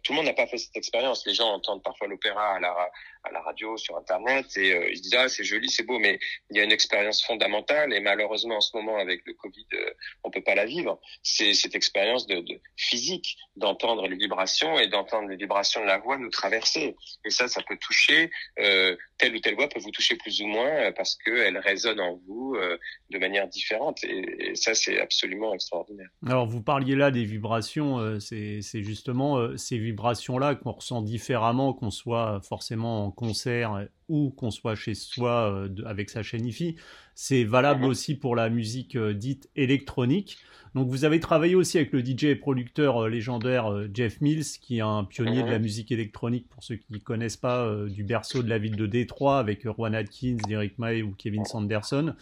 tout 0.03 0.11
le 0.11 0.15
monde 0.15 0.25
n'a 0.25 0.33
pas 0.33 0.47
fait 0.47 0.57
cette 0.57 0.75
expérience. 0.75 1.25
Les 1.25 1.33
gens 1.33 1.49
entendent 1.49 1.83
parfois 1.83 2.07
l'opéra 2.07 2.55
à 2.55 2.59
la, 2.59 2.91
à 3.25 3.31
la 3.31 3.41
radio, 3.41 3.77
sur 3.77 3.97
Internet, 3.97 4.45
et 4.57 4.73
euh, 4.73 4.89
ils 4.91 5.01
disent 5.01 5.15
ah 5.17 5.27
c'est 5.27 5.43
joli, 5.43 5.69
c'est 5.69 5.83
beau, 5.83 5.99
mais 5.99 6.19
il 6.49 6.57
y 6.57 6.59
a 6.59 6.63
une 6.63 6.71
expérience 6.71 7.23
fondamentale. 7.23 7.93
Et 7.93 7.99
malheureusement 7.99 8.57
en 8.57 8.61
ce 8.61 8.75
moment 8.75 8.97
avec 8.97 9.21
le 9.25 9.33
Covid, 9.33 9.67
euh, 9.73 9.91
on 10.23 10.31
peut 10.31 10.43
pas 10.43 10.55
la 10.55 10.65
vivre. 10.65 10.99
C'est 11.23 11.53
cette 11.53 11.75
expérience 11.75 12.27
de, 12.27 12.43
physique, 12.77 13.37
d'entendre 13.55 14.07
les 14.07 14.15
vibrations 14.15 14.77
et 14.79 14.87
d'entendre 14.87 15.29
les 15.29 15.35
vibrations 15.35 15.81
de 15.81 15.87
la 15.87 15.97
voix 15.97 16.17
nous 16.17 16.29
traverser. 16.29 16.95
Et 17.25 17.29
ça, 17.29 17.47
ça 17.47 17.61
peut 17.61 17.77
toucher. 17.77 18.29
Euh, 18.59 18.95
telle 19.17 19.35
ou 19.35 19.39
telle 19.39 19.55
voix 19.55 19.67
peut 19.69 19.79
vous 19.79 19.91
toucher 19.91 20.15
plus 20.15 20.41
ou 20.41 20.47
moins 20.47 20.69
euh, 20.69 20.91
parce 20.91 21.15
qu'elle 21.15 21.57
résonne 21.57 21.99
en 21.99 22.19
vous 22.27 22.55
euh, 22.55 22.77
de 23.11 23.17
manière 23.17 23.47
différente. 23.47 24.03
Et, 24.03 24.55
ça, 24.55 24.73
c'est 24.73 24.99
absolument 24.99 25.53
extraordinaire. 25.53 26.09
Alors, 26.25 26.45
vous 26.47 26.61
parliez 26.61 26.95
là 26.95 27.11
des 27.11 27.25
vibrations. 27.25 28.19
C'est 28.19 28.61
justement 28.83 29.57
ces 29.57 29.77
vibrations-là 29.77 30.55
qu'on 30.55 30.71
ressent 30.71 31.01
différemment, 31.01 31.73
qu'on 31.73 31.91
soit 31.91 32.41
forcément 32.41 33.05
en 33.05 33.11
concert 33.15 33.87
ou 34.09 34.29
qu'on 34.29 34.51
soit 34.51 34.75
chez 34.75 34.93
soi 34.93 35.67
avec 35.85 36.09
sa 36.09 36.21
chaîne 36.21 36.45
IFI. 36.45 36.75
C'est 37.15 37.43
valable 37.43 37.83
mhm. 37.83 37.89
aussi 37.89 38.15
pour 38.15 38.35
la 38.35 38.49
musique 38.49 38.97
dite 38.97 39.49
électronique. 39.55 40.37
Donc 40.75 40.89
vous 40.89 41.05
avez 41.05 41.21
travaillé 41.21 41.55
aussi 41.55 41.77
avec 41.77 41.93
le 41.93 42.03
DJ 42.03 42.25
et 42.25 42.35
producteur 42.35 43.05
euh, 43.05 43.07
légendaire 43.07 43.71
euh, 43.71 43.89
Jeff 43.93 44.19
Mills, 44.19 44.43
qui 44.61 44.79
est 44.79 44.81
un 44.81 45.05
pionnier 45.05 45.41
de 45.41 45.47
la 45.47 45.55
mhm. 45.57 45.63
musique 45.63 45.89
électronique, 45.89 46.49
pour 46.49 46.65
ceux 46.65 46.75
qui 46.75 46.91
ne 46.91 46.97
connaissent 46.97 47.37
pas, 47.37 47.61
euh, 47.61 47.87
du 47.87 48.03
berceau 48.03 48.43
de 48.43 48.49
la 48.49 48.57
ville 48.57 48.75
de 48.75 48.85
Détroit, 48.85 49.39
avec 49.39 49.63
Juan 49.63 49.95
Atkins, 49.95 50.35
Derek 50.49 50.77
May 50.77 51.01
ou 51.01 51.15
Kevin 51.17 51.45
Sanderson. 51.45 52.13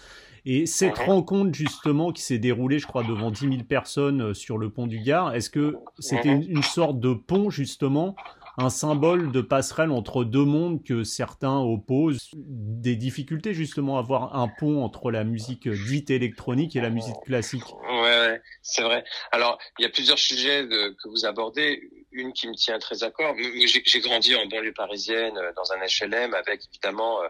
Et 0.45 0.67
cette 0.67 0.99
mhm. 0.99 1.05
rencontre, 1.05 1.57
justement, 1.57 2.11
qui 2.11 2.21
s'est 2.21 2.37
déroulée, 2.37 2.77
je 2.77 2.85
crois, 2.85 3.03
devant 3.03 3.31
10 3.31 3.39
000 3.39 3.51
personnes 3.63 4.35
sur 4.35 4.59
le 4.59 4.69
pont 4.69 4.85
du 4.85 4.99
Gard, 4.99 5.33
est-ce 5.33 5.49
que 5.49 5.75
c'était 5.97 6.33
une, 6.33 6.61
sorte 6.61 6.99
de 6.99 7.15
pont, 7.15 7.49
justement, 7.49 8.15
un 8.57 8.69
symbole 8.69 9.31
de 9.31 9.41
passerelle 9.41 9.91
entre 9.91 10.23
deux 10.23 10.45
mondes 10.45 10.83
que 10.83 11.03
certains 11.03 11.59
opposent, 11.59 12.29
des 12.35 12.95
difficultés 12.95 13.53
justement 13.53 13.97
à 13.97 13.99
avoir 13.99 14.35
un 14.35 14.47
pont 14.47 14.83
entre 14.83 15.11
la 15.11 15.23
musique 15.23 15.67
dite 15.67 16.11
électronique 16.11 16.75
et 16.75 16.81
la 16.81 16.89
musique 16.89 17.19
classique. 17.25 17.63
Ouais, 17.89 18.41
c'est 18.61 18.83
vrai. 18.83 19.03
Alors, 19.31 19.57
il 19.79 19.83
y 19.83 19.85
a 19.85 19.89
plusieurs 19.89 20.19
sujets 20.19 20.67
que 20.67 21.09
vous 21.09 21.25
abordez 21.25 21.89
une 22.13 22.33
qui 22.33 22.47
me 22.47 22.55
tient 22.55 22.79
très 22.79 23.03
à 23.03 23.11
corps. 23.11 23.35
J'ai 23.37 23.99
grandi 23.99 24.35
en 24.35 24.45
banlieue 24.45 24.73
parisienne, 24.73 25.37
euh, 25.37 25.51
dans 25.55 25.71
un 25.71 25.77
HLM, 25.77 26.33
avec 26.33 26.61
évidemment 26.71 27.21
euh, 27.23 27.27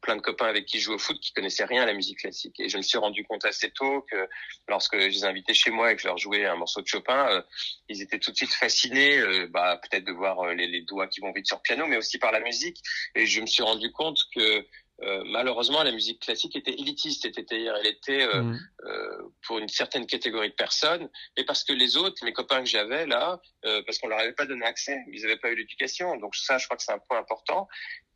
plein 0.00 0.16
de 0.16 0.20
copains 0.20 0.46
avec 0.46 0.66
qui 0.66 0.78
je 0.78 0.84
joue 0.84 0.94
au 0.94 0.98
foot 0.98 1.18
qui 1.20 1.32
connaissaient 1.32 1.64
rien 1.64 1.82
à 1.82 1.86
la 1.86 1.94
musique 1.94 2.20
classique. 2.20 2.58
Et 2.60 2.68
je 2.68 2.76
me 2.76 2.82
suis 2.82 2.98
rendu 2.98 3.24
compte 3.24 3.44
assez 3.44 3.70
tôt 3.70 4.02
que 4.10 4.28
lorsque 4.68 4.98
je 4.98 5.06
les 5.06 5.24
invitais 5.24 5.54
chez 5.54 5.70
moi 5.70 5.92
et 5.92 5.96
que 5.96 6.02
je 6.02 6.06
leur 6.06 6.18
jouais 6.18 6.46
un 6.46 6.56
morceau 6.56 6.80
de 6.80 6.86
Chopin, 6.86 7.28
euh, 7.30 7.42
ils 7.88 8.02
étaient 8.02 8.18
tout 8.18 8.30
de 8.30 8.36
suite 8.36 8.52
fascinés, 8.52 9.46
bah, 9.48 9.80
peut-être 9.82 10.04
de 10.04 10.12
voir 10.12 10.46
les, 10.54 10.66
les, 10.66 10.82
doigts 10.82 11.06
qui 11.08 11.20
vont 11.20 11.32
vite 11.32 11.46
sur 11.46 11.56
le 11.56 11.62
piano, 11.62 11.86
mais 11.86 11.96
aussi 11.96 12.18
par 12.18 12.32
la 12.32 12.40
musique. 12.40 12.80
Et 13.14 13.26
je 13.26 13.40
me 13.40 13.46
suis 13.46 13.62
rendu 13.62 13.90
compte 13.92 14.20
que 14.34 14.64
euh, 15.02 15.22
malheureusement, 15.26 15.82
la 15.82 15.92
musique 15.92 16.20
classique 16.20 16.56
était 16.56 16.72
élitiste, 16.72 17.22
c'est-à-dire 17.22 17.74
elle 17.76 17.86
était 17.86 18.22
euh, 18.22 18.42
mm. 18.42 18.58
euh, 18.84 19.22
pour 19.46 19.58
une 19.58 19.68
certaine 19.68 20.06
catégorie 20.06 20.50
de 20.50 20.54
personnes, 20.54 21.08
et 21.36 21.44
parce 21.44 21.64
que 21.64 21.72
les 21.72 21.96
autres, 21.96 22.24
mes 22.24 22.32
copains 22.32 22.60
que 22.60 22.68
j'avais 22.68 23.06
là, 23.06 23.40
euh, 23.66 23.82
parce 23.84 23.98
qu'on 23.98 24.08
leur 24.08 24.18
avait 24.18 24.32
pas 24.32 24.46
donné 24.46 24.64
accès, 24.64 24.98
ils 25.12 25.22
n'avaient 25.22 25.36
pas 25.36 25.50
eu 25.50 25.56
l'éducation. 25.56 26.16
Donc 26.16 26.34
ça, 26.34 26.56
je 26.58 26.64
crois 26.66 26.76
que 26.76 26.82
c'est 26.82 26.92
un 26.92 26.98
point 26.98 27.18
important. 27.18 27.68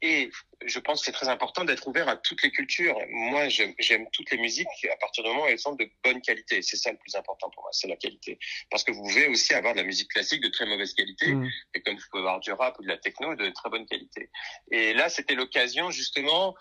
Et 0.02 0.30
je 0.64 0.78
pense 0.78 1.00
que 1.00 1.06
c'est 1.06 1.12
très 1.12 1.28
important 1.28 1.64
d'être 1.64 1.86
ouvert 1.86 2.08
à 2.08 2.16
toutes 2.16 2.42
les 2.42 2.50
cultures. 2.50 2.98
Moi, 3.10 3.48
j'aime 3.48 4.06
toutes 4.12 4.30
les 4.30 4.38
musiques 4.38 4.66
à 4.90 4.96
partir 4.96 5.24
du 5.24 5.28
moment 5.28 5.42
où 5.42 5.46
elles 5.46 5.58
sont 5.58 5.74
de 5.74 5.86
bonne 6.02 6.22
qualité. 6.22 6.62
C'est 6.62 6.76
ça 6.76 6.90
le 6.90 6.96
plus 6.96 7.14
important 7.16 7.50
pour 7.50 7.64
moi, 7.64 7.70
c'est 7.72 7.86
la 7.86 7.96
qualité. 7.96 8.38
Parce 8.70 8.82
que 8.82 8.92
vous 8.92 9.02
pouvez 9.02 9.28
aussi 9.28 9.52
avoir 9.52 9.74
de 9.74 9.80
la 9.80 9.84
musique 9.84 10.10
classique 10.10 10.42
de 10.42 10.48
très 10.48 10.64
mauvaise 10.64 10.94
qualité, 10.94 11.34
mm. 11.34 11.50
et 11.74 11.82
comme 11.82 11.96
vous 11.96 12.04
pouvez 12.10 12.22
avoir 12.22 12.40
du 12.40 12.50
rap 12.52 12.78
ou 12.78 12.82
de 12.82 12.88
la 12.88 12.96
techno 12.96 13.34
de 13.34 13.50
très 13.50 13.68
bonne 13.68 13.84
qualité. 13.84 14.30
Et 14.70 14.94
là, 14.94 15.10
c'était 15.10 15.34
l'occasion 15.34 15.90
justement 15.90 16.54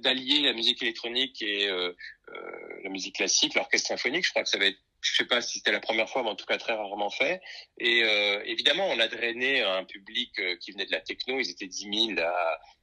d'allier 0.00 0.42
la 0.42 0.52
musique 0.52 0.82
électronique 0.82 1.42
et 1.42 1.68
euh, 1.68 1.92
euh, 2.28 2.80
la 2.84 2.90
musique 2.90 3.16
classique, 3.16 3.54
l'orchestre 3.54 3.88
symphonique. 3.88 4.24
Je 4.24 4.30
crois 4.30 4.42
que 4.42 4.48
ça 4.48 4.58
va 4.58 4.66
être 4.66 4.78
je 5.02 5.16
sais 5.16 5.24
pas 5.24 5.42
si 5.42 5.58
c'était 5.58 5.72
la 5.72 5.80
première 5.80 6.08
fois, 6.08 6.22
mais 6.22 6.30
en 6.30 6.36
tout 6.36 6.46
cas 6.46 6.58
très 6.58 6.74
rarement 6.74 7.10
fait. 7.10 7.42
Et 7.78 8.04
euh, 8.04 8.40
évidemment, 8.44 8.86
on 8.88 9.00
a 9.00 9.08
drainé 9.08 9.60
un 9.60 9.84
public 9.84 10.38
euh, 10.38 10.56
qui 10.60 10.70
venait 10.70 10.86
de 10.86 10.92
la 10.92 11.00
techno. 11.00 11.40
Ils 11.40 11.50
étaient 11.50 11.66
10 11.66 12.14
000. 12.16 12.28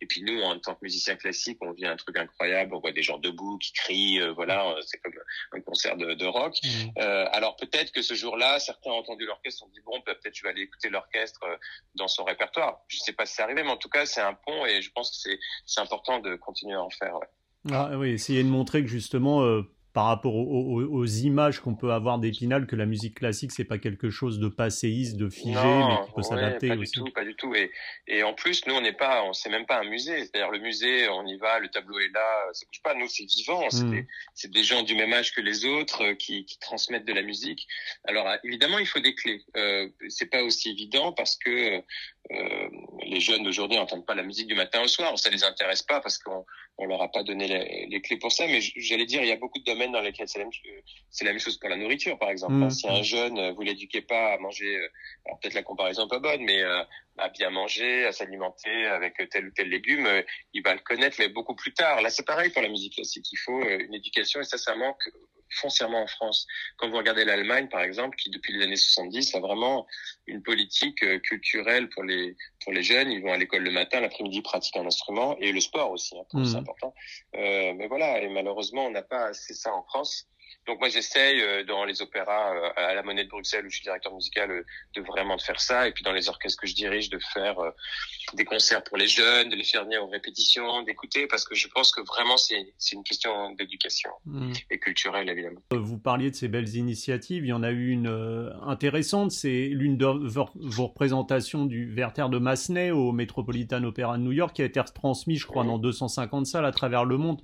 Et 0.01 0.05
puis 0.05 0.21
nous, 0.23 0.41
en 0.41 0.60
tant 0.60 0.75
que 0.75 0.79
musiciens 0.82 1.15
classiques, 1.15 1.60
on 1.62 1.71
vit 1.71 1.86
un 1.86 1.95
truc 1.95 2.17
incroyable. 2.17 2.75
On 2.75 2.79
voit 2.79 2.91
des 2.91 3.03
gens 3.03 3.17
debout 3.19 3.58
qui 3.58 3.71
crient. 3.71 4.19
Euh, 4.19 4.34
voilà, 4.34 4.75
c'est 4.86 4.99
comme 4.99 5.13
un 5.53 5.62
concert 5.62 5.95
de, 5.95 6.13
de 6.13 6.25
rock. 6.25 6.55
Mmh. 6.62 6.67
Euh, 6.97 7.25
alors 7.32 7.55
peut-être 7.55 7.93
que 7.93 8.01
ce 8.01 8.13
jour-là, 8.13 8.60
certains 8.60 8.91
ont 8.91 8.97
entendu 8.97 9.25
l'orchestre, 9.25 9.63
ont 9.63 9.69
dit 9.69 9.79
bon, 9.86 9.97
bah, 10.05 10.13
peut-être 10.15 10.34
tu 10.34 10.43
vas 10.43 10.49
aller 10.49 10.63
écouter 10.63 10.89
l'orchestre 10.89 11.39
dans 11.95 12.10
son 12.10 12.25
répertoire. 12.25 12.82
Je 12.89 12.97
sais 12.97 13.13
pas 13.13 13.25
si 13.25 13.36
c'est 13.36 13.43
arrivé, 13.43 13.63
mais 13.63 13.71
en 13.71 13.77
tout 13.77 13.89
cas, 13.89 14.05
c'est 14.05 14.21
un 14.21 14.34
pont 14.34 14.65
et 14.65 14.82
je 14.82 14.91
pense 14.91 15.10
que 15.12 15.15
c'est 15.15 15.39
c'est 15.65 15.79
important 15.79 16.19
de 16.19 16.36
continuer 16.36 16.75
à 16.75 16.84
en 16.84 16.89
faire. 16.89 17.15
Ouais. 17.15 17.27
Ah, 17.71 17.91
oui, 17.97 18.10
essayer 18.10 18.43
de 18.43 18.49
montrer 18.49 18.82
que 18.82 18.88
justement, 18.88 19.63
par 19.99 20.05
rapport 20.05 20.33
aux, 20.33 21.05
images 21.05 21.59
qu'on 21.59 21.75
peut 21.75 21.91
avoir 21.91 22.19
d'Épinal 22.19 22.67
que 22.67 22.77
la 22.77 22.85
musique 22.85 23.15
classique 23.15 23.51
c'est 23.51 23.65
pas 23.65 23.79
quelque 23.79 24.09
chose 24.09 24.39
de 24.39 24.47
passéiste, 24.47 25.17
de 25.17 25.27
figé, 25.27 25.59
mais 25.59 26.05
qui 26.05 26.13
peut 26.13 26.21
s'adapter 26.21 26.71
aussi. 26.71 26.93
Du 26.93 26.99
tout, 26.99 27.13
pas 27.13 27.25
du 27.25 27.35
tout. 27.35 27.53
Et, 27.53 27.69
et 28.07 28.23
en 28.23 28.33
plus, 28.33 28.65
nous 28.65 28.75
on 28.75 28.79
n'est 28.79 28.93
pas, 28.93 29.25
on 29.25 29.33
sait 29.33 29.49
même 29.49 29.65
pas 29.65 29.77
un 29.81 29.83
musée. 29.83 30.17
C'est-à-dire 30.19 30.51
le 30.51 30.59
musée, 30.59 31.09
on 31.09 31.27
y 31.27 31.35
va, 31.35 31.59
le 31.59 31.67
tableau 31.67 31.99
est 31.99 32.13
là, 32.13 32.47
ça 32.53 32.65
bouge 32.67 32.81
pas. 32.81 32.93
Nous 32.93 33.09
c'est 33.09 33.25
vivant, 33.25 33.69
c'est 33.69 33.83
hmm. 33.83 34.05
des, 34.43 34.47
des, 34.47 34.63
gens 34.63 34.83
du 34.83 34.95
même 34.95 35.12
âge 35.12 35.33
que 35.33 35.41
les 35.41 35.65
autres 35.65 36.01
euh, 36.05 36.15
qui, 36.15 36.45
qui, 36.45 36.57
transmettent 36.59 37.05
de 37.05 37.12
la 37.12 37.21
musique. 37.21 37.67
Alors 38.05 38.25
évidemment, 38.45 38.79
il 38.79 38.88
faut 38.88 39.01
des 39.01 39.15
clés. 39.15 39.43
Euh, 39.57 39.89
c'est 40.07 40.29
pas 40.29 40.43
aussi 40.43 40.69
évident 40.69 41.12
parce 41.12 41.35
que 41.35 41.83
euh, 42.32 42.70
les 43.06 43.20
jeunes 43.20 43.44
d'aujourd'hui 43.44 43.78
n'entendent 43.78 44.06
pas 44.06 44.13
la 44.13 44.24
musique 44.24 44.48
du 44.48 44.56
matin 44.56 44.82
au 44.82 44.88
soir. 44.88 45.18
Ça 45.18 45.30
les 45.30 45.44
intéresse 45.44 45.82
pas 45.82 46.00
parce 46.00 46.20
qu'on 46.20 46.46
on 46.78 46.86
leur 46.86 47.02
a 47.02 47.12
pas 47.12 47.24
donné 47.24 47.48
les, 47.48 47.88
les 47.89 48.02
clés 48.02 48.18
pour 48.18 48.32
ça. 48.32 48.46
Mais 48.48 48.62
j'allais 48.62 49.06
dire, 49.06 49.22
il 49.22 49.28
y 49.28 49.32
a 49.32 49.36
beaucoup 49.36 49.60
de 49.60 49.63
domaines 49.63 49.92
dans 49.92 50.02
lesquels 50.02 50.28
c'est 50.28 50.39
la, 50.39 50.46
la, 50.46 51.32
même 51.32 51.39
chose 51.39 51.58
pour 51.58 51.70
la 51.70 51.76
nourriture, 51.76 52.18
par 52.20 52.30
exemple. 52.30 52.54
Mmh. 52.54 52.70
Si 52.70 52.88
un 52.88 53.02
jeune, 53.02 53.38
euh, 53.38 53.52
vous 53.52 53.62
l'éduquez 53.63 54.02
pas 54.02 54.34
à 54.34 54.38
manger, 54.38 54.78
euh, 54.78 54.88
alors 55.26 55.39
peut-être 55.39 55.56
la 55.56 55.63
comparaison 55.63 56.06
est 56.06 56.10
pas 56.10 56.20
bonne, 56.20 56.44
mais 56.44 56.62
euh, 56.62 56.84
à 57.18 57.30
bien 57.30 57.50
manger, 57.50 58.06
à 58.06 58.12
s'alimenter 58.12 58.86
avec 58.86 59.15
tel 59.30 59.48
ou 59.48 59.52
tel 59.52 59.70
légume, 59.70 60.08
il 60.54 60.63
va 60.63 60.74
le 60.74 60.80
connaître, 60.82 61.18
mais 61.20 61.30
beaucoup 61.30 61.56
plus 61.56 61.74
tard. 61.74 62.02
Là, 62.02 62.10
c'est 62.10 62.26
pareil 62.26 62.52
pour 62.52 62.62
la 62.62 62.70
musique 62.70 62.94
classique. 62.94 63.26
Il 63.32 63.38
faut 63.38 63.62
une 63.62 63.94
éducation 63.94 64.39
et 64.39 64.46
ça, 64.46 64.58
ça 64.58 64.76
manque 64.76 65.04
foncièrement 65.51 66.03
en 66.03 66.07
France. 66.07 66.47
Quand 66.77 66.89
vous 66.89 66.97
regardez 66.97 67.25
l'Allemagne, 67.25 67.67
par 67.69 67.81
exemple, 67.81 68.17
qui 68.17 68.29
depuis 68.29 68.53
les 68.53 68.63
années 68.63 68.75
70 68.75 69.35
a 69.35 69.39
vraiment 69.39 69.88
une 70.27 70.41
politique 70.41 71.03
culturelle 71.21 71.89
pour 71.89 72.03
les 72.03 72.35
pour 72.63 72.73
les 72.73 72.83
jeunes, 72.83 73.12
ils 73.12 73.21
vont 73.21 73.33
à 73.33 73.38
l'école 73.38 73.63
le 73.63 73.71
matin, 73.71 73.99
l'après-midi 73.99 74.41
pratiquent 74.41 74.77
un 74.77 74.85
instrument 74.85 75.38
et 75.39 75.51
le 75.51 75.59
sport 75.59 75.91
aussi, 75.91 76.17
hein, 76.17 76.23
c'est 76.43 76.55
mmh. 76.55 76.57
important. 76.57 76.93
Euh, 77.35 77.73
mais 77.75 77.88
voilà, 77.88 78.21
et 78.21 78.29
malheureusement, 78.29 78.85
on 78.85 78.91
n'a 78.91 79.01
pas 79.01 79.27
assez 79.27 79.53
ça 79.53 79.73
en 79.73 79.83
France. 79.83 80.27
Donc 80.67 80.79
moi 80.79 80.89
j'essaye 80.89 81.41
euh, 81.41 81.63
dans 81.63 81.83
les 81.83 82.01
opéras 82.01 82.53
euh, 82.53 82.69
à 82.75 82.93
la 82.93 83.01
Monnaie 83.01 83.23
de 83.23 83.29
Bruxelles 83.29 83.65
où 83.65 83.69
je 83.69 83.75
suis 83.75 83.83
directeur 83.83 84.13
musical 84.13 84.51
euh, 84.51 84.65
de 84.95 85.01
vraiment 85.01 85.35
de 85.35 85.41
faire 85.41 85.59
ça 85.59 85.88
et 85.88 85.91
puis 85.91 86.03
dans 86.03 86.12
les 86.12 86.29
orchestres 86.29 86.62
que 86.62 86.67
je 86.67 86.75
dirige 86.75 87.09
de 87.09 87.19
faire 87.33 87.55
des 88.33 88.45
concerts 88.45 88.83
pour 88.83 88.97
les 88.97 89.07
jeunes, 89.07 89.49
de 89.49 89.55
les 89.55 89.63
faire 89.63 89.83
venir 89.83 90.03
aux 90.03 90.09
répétitions, 90.09 90.83
d'écouter 90.83 91.27
parce 91.27 91.43
que 91.43 91.55
je 91.55 91.67
pense 91.67 91.91
que 91.91 92.01
vraiment 92.01 92.38
c'est 92.38 92.73
c'est 92.77 92.95
une 92.95 93.03
question 93.03 93.51
d'éducation 93.55 94.12
mmh. 94.25 94.51
et 94.69 94.79
culturelle 94.79 95.29
évidemment. 95.29 95.59
Vous 95.71 95.97
parliez 95.97 96.29
de 96.29 96.35
ces 96.35 96.47
belles 96.47 96.75
initiatives, 96.75 97.45
il 97.45 97.49
y 97.49 97.53
en 97.53 97.63
a 97.63 97.71
eu 97.71 97.89
une 97.89 98.53
intéressante, 98.62 99.31
c'est 99.31 99.69
l'une 99.71 99.97
de 99.97 100.05
vos 100.05 100.83
représentations 100.85 101.65
du 101.65 101.93
Werther 101.95 102.29
de 102.29 102.38
Massenet 102.38 102.91
au 102.91 103.12
Metropolitan 103.12 103.83
Opera 103.83 104.17
de 104.17 104.23
New 104.23 104.31
York 104.31 104.55
qui 104.55 104.62
a 104.62 104.65
été 104.65 104.79
retransmis 104.79 105.38
je 105.38 105.47
crois 105.47 105.63
mmh. 105.63 105.67
dans 105.67 105.77
250 105.79 106.45
salles 106.45 106.65
à 106.65 106.71
travers 106.71 107.05
le 107.05 107.17
monde. 107.17 107.41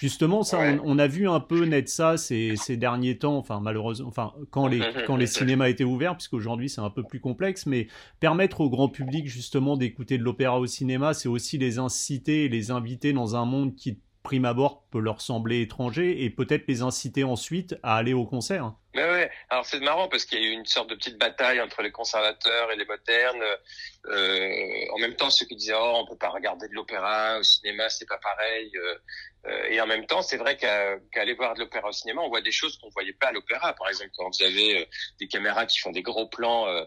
Justement, 0.00 0.42
ça, 0.42 0.58
on, 0.82 0.98
a 0.98 1.06
vu 1.06 1.28
un 1.28 1.40
peu 1.40 1.64
naître 1.64 1.90
ça 1.90 2.16
ces, 2.16 2.56
ces 2.56 2.76
derniers 2.76 3.18
temps, 3.18 3.36
enfin 3.36 3.60
malheureusement, 3.60 4.08
enfin 4.08 4.32
quand 4.50 4.66
les 4.66 4.80
quand 5.06 5.16
les 5.16 5.26
cinémas 5.26 5.68
étaient 5.68 5.84
ouverts, 5.84 6.16
puisqu'aujourd'hui 6.16 6.68
c'est 6.68 6.80
un 6.80 6.90
peu 6.90 7.04
plus 7.04 7.20
complexe, 7.20 7.66
mais 7.66 7.86
permettre 8.20 8.60
au 8.60 8.70
grand 8.70 8.88
public 8.88 9.28
justement 9.28 9.76
d'écouter 9.76 10.18
de 10.18 10.24
l'opéra 10.24 10.58
au 10.58 10.66
cinéma, 10.66 11.14
c'est 11.14 11.28
aussi 11.28 11.58
les 11.58 11.78
inciter 11.78 12.44
et 12.44 12.48
les 12.48 12.70
inviter 12.70 13.12
dans 13.12 13.36
un 13.36 13.44
monde 13.44 13.76
qui 13.76 14.00
prime 14.24 14.46
abord 14.46 14.86
peut 14.90 15.00
leur 15.00 15.20
sembler 15.20 15.60
étranger 15.60 16.24
et 16.24 16.30
peut-être 16.30 16.66
les 16.66 16.80
inciter 16.80 17.24
ensuite 17.24 17.76
à 17.82 17.96
aller 17.96 18.14
au 18.14 18.24
concert. 18.24 18.72
Mais 18.94 19.04
ouais, 19.04 19.30
alors 19.50 19.66
c'est 19.66 19.80
marrant 19.80 20.08
parce 20.08 20.24
qu'il 20.24 20.42
y 20.42 20.46
a 20.46 20.48
eu 20.48 20.52
une 20.52 20.64
sorte 20.64 20.88
de 20.88 20.94
petite 20.94 21.18
bataille 21.18 21.60
entre 21.60 21.82
les 21.82 21.92
conservateurs 21.92 22.72
et 22.72 22.76
les 22.76 22.86
modernes. 22.86 23.42
Euh, 24.06 24.92
en 24.94 24.98
même 24.98 25.14
temps, 25.14 25.30
ceux 25.30 25.44
qui 25.46 25.56
disaient 25.56 25.74
oh 25.76 25.96
on 25.96 26.06
peut 26.06 26.16
pas 26.16 26.30
regarder 26.30 26.68
de 26.68 26.74
l'opéra 26.74 27.38
au 27.38 27.42
cinéma, 27.42 27.88
c'est 27.90 28.08
pas 28.08 28.18
pareil. 28.18 28.72
Euh, 28.76 28.94
et 29.68 29.80
en 29.80 29.86
même 29.86 30.06
temps, 30.06 30.22
c'est 30.22 30.36
vrai 30.36 30.56
qu'aller 30.56 31.34
voir 31.34 31.54
de 31.54 31.60
l'opéra 31.60 31.88
au 31.88 31.92
cinéma, 31.92 32.22
on 32.22 32.28
voit 32.28 32.40
des 32.40 32.52
choses 32.52 32.78
qu'on 32.78 32.88
voyait 32.90 33.12
pas 33.12 33.28
à 33.28 33.32
l'opéra. 33.32 33.74
Par 33.74 33.88
exemple, 33.88 34.10
quand 34.16 34.30
vous 34.30 34.42
avez 34.42 34.80
euh, 34.80 34.84
des 35.20 35.28
caméras 35.28 35.66
qui 35.66 35.78
font 35.80 35.90
des 35.90 36.02
gros 36.02 36.26
plans 36.26 36.66
euh, 36.66 36.84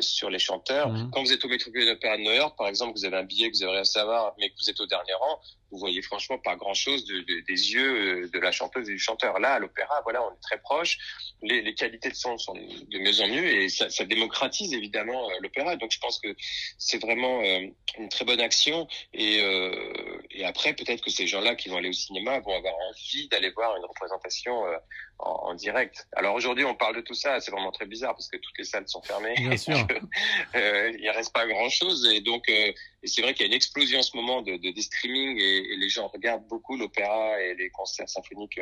sur 0.00 0.30
les 0.30 0.38
chanteurs. 0.38 0.90
Mhm. 0.90 1.10
Quand 1.12 1.22
vous 1.22 1.32
êtes 1.32 1.44
au 1.44 1.48
Metropolitan 1.48 1.92
Opera 1.92 2.16
de 2.16 2.22
New 2.22 2.32
York, 2.32 2.56
par 2.56 2.68
exemple, 2.68 2.92
vous 2.96 3.04
avez 3.04 3.16
un 3.16 3.24
billet 3.24 3.50
que 3.50 3.56
vous 3.56 3.64
avez 3.64 3.78
à 3.78 3.84
savoir, 3.84 4.34
mais 4.38 4.50
que 4.50 4.54
vous 4.60 4.70
êtes 4.70 4.80
au 4.80 4.86
dernier 4.86 5.14
rang, 5.14 5.40
vous 5.70 5.78
voyez 5.78 6.02
franchement 6.02 6.38
pas 6.38 6.54
grand-chose 6.54 7.06
de, 7.06 7.20
de, 7.20 7.40
des 7.48 7.72
yeux 7.72 8.28
de 8.28 8.38
la 8.38 8.52
chanteuse 8.52 8.88
et 8.90 8.92
du 8.92 8.98
chanteur. 8.98 9.38
Là, 9.40 9.54
à 9.54 9.58
l'opéra, 9.58 10.02
voilà, 10.04 10.22
on 10.22 10.30
est 10.30 10.40
très 10.42 10.58
proche. 10.58 10.98
Les, 11.42 11.62
les, 11.62 11.74
qualités 11.74 12.10
de 12.10 12.14
son 12.14 12.36
sont 12.36 12.52
de 12.52 12.98
mieux 12.98 13.20
en 13.22 13.28
mieux 13.28 13.46
et 13.46 13.68
ça, 13.70 13.88
ça 13.88 14.04
démocratise 14.04 14.74
évidemment 14.74 15.30
l'opéra. 15.40 15.76
Donc, 15.76 15.90
je 15.90 15.98
pense 15.98 16.20
que 16.20 16.28
c'est 16.76 17.00
vraiment 17.00 17.40
une 17.42 18.08
très 18.10 18.26
bonne 18.26 18.40
action. 18.40 18.86
Et, 19.14 19.38
et 20.30 20.44
après, 20.44 20.74
peut-être 20.74 21.02
que 21.02 21.10
ces 21.10 21.26
gens-là 21.26 21.54
qui 21.54 21.70
vont 21.72 21.78
aller 21.78 21.88
au 21.88 21.92
cinéma 21.92 22.38
vont 22.40 22.56
avoir 22.56 22.74
envie 22.88 23.28
d'aller 23.28 23.50
voir 23.50 23.76
une 23.76 23.84
représentation 23.84 24.66
euh, 24.66 24.76
en, 25.18 25.50
en, 25.50 25.54
direct. 25.54 26.06
Alors 26.12 26.34
aujourd'hui, 26.34 26.64
on 26.64 26.74
parle 26.74 26.96
de 26.96 27.00
tout 27.00 27.14
ça, 27.14 27.40
c'est 27.40 27.50
vraiment 27.50 27.72
très 27.72 27.86
bizarre 27.86 28.14
parce 28.14 28.28
que 28.28 28.36
toutes 28.36 28.58
les 28.58 28.64
salles 28.64 28.88
sont 28.88 29.02
fermées. 29.02 29.34
Bien 29.36 29.56
sûr. 29.56 29.86
euh, 30.54 30.92
il 30.98 31.10
reste 31.10 31.32
pas 31.32 31.46
grand-chose 31.46 32.08
et 32.12 32.20
donc 32.20 32.48
euh, 32.48 32.72
c'est 33.04 33.22
vrai 33.22 33.34
qu'il 33.34 33.42
y 33.42 33.44
a 33.44 33.48
une 33.48 33.56
explosion 33.56 33.98
en 33.98 34.02
ce 34.02 34.16
moment 34.16 34.42
de, 34.42 34.56
de 34.56 34.70
des 34.70 34.82
streamings 34.82 35.38
et, 35.38 35.72
et, 35.72 35.76
les 35.76 35.88
gens 35.88 36.06
regardent 36.08 36.46
beaucoup 36.46 36.76
l'opéra 36.76 37.40
et 37.40 37.54
les 37.54 37.70
concerts 37.70 38.08
symphoniques 38.08 38.60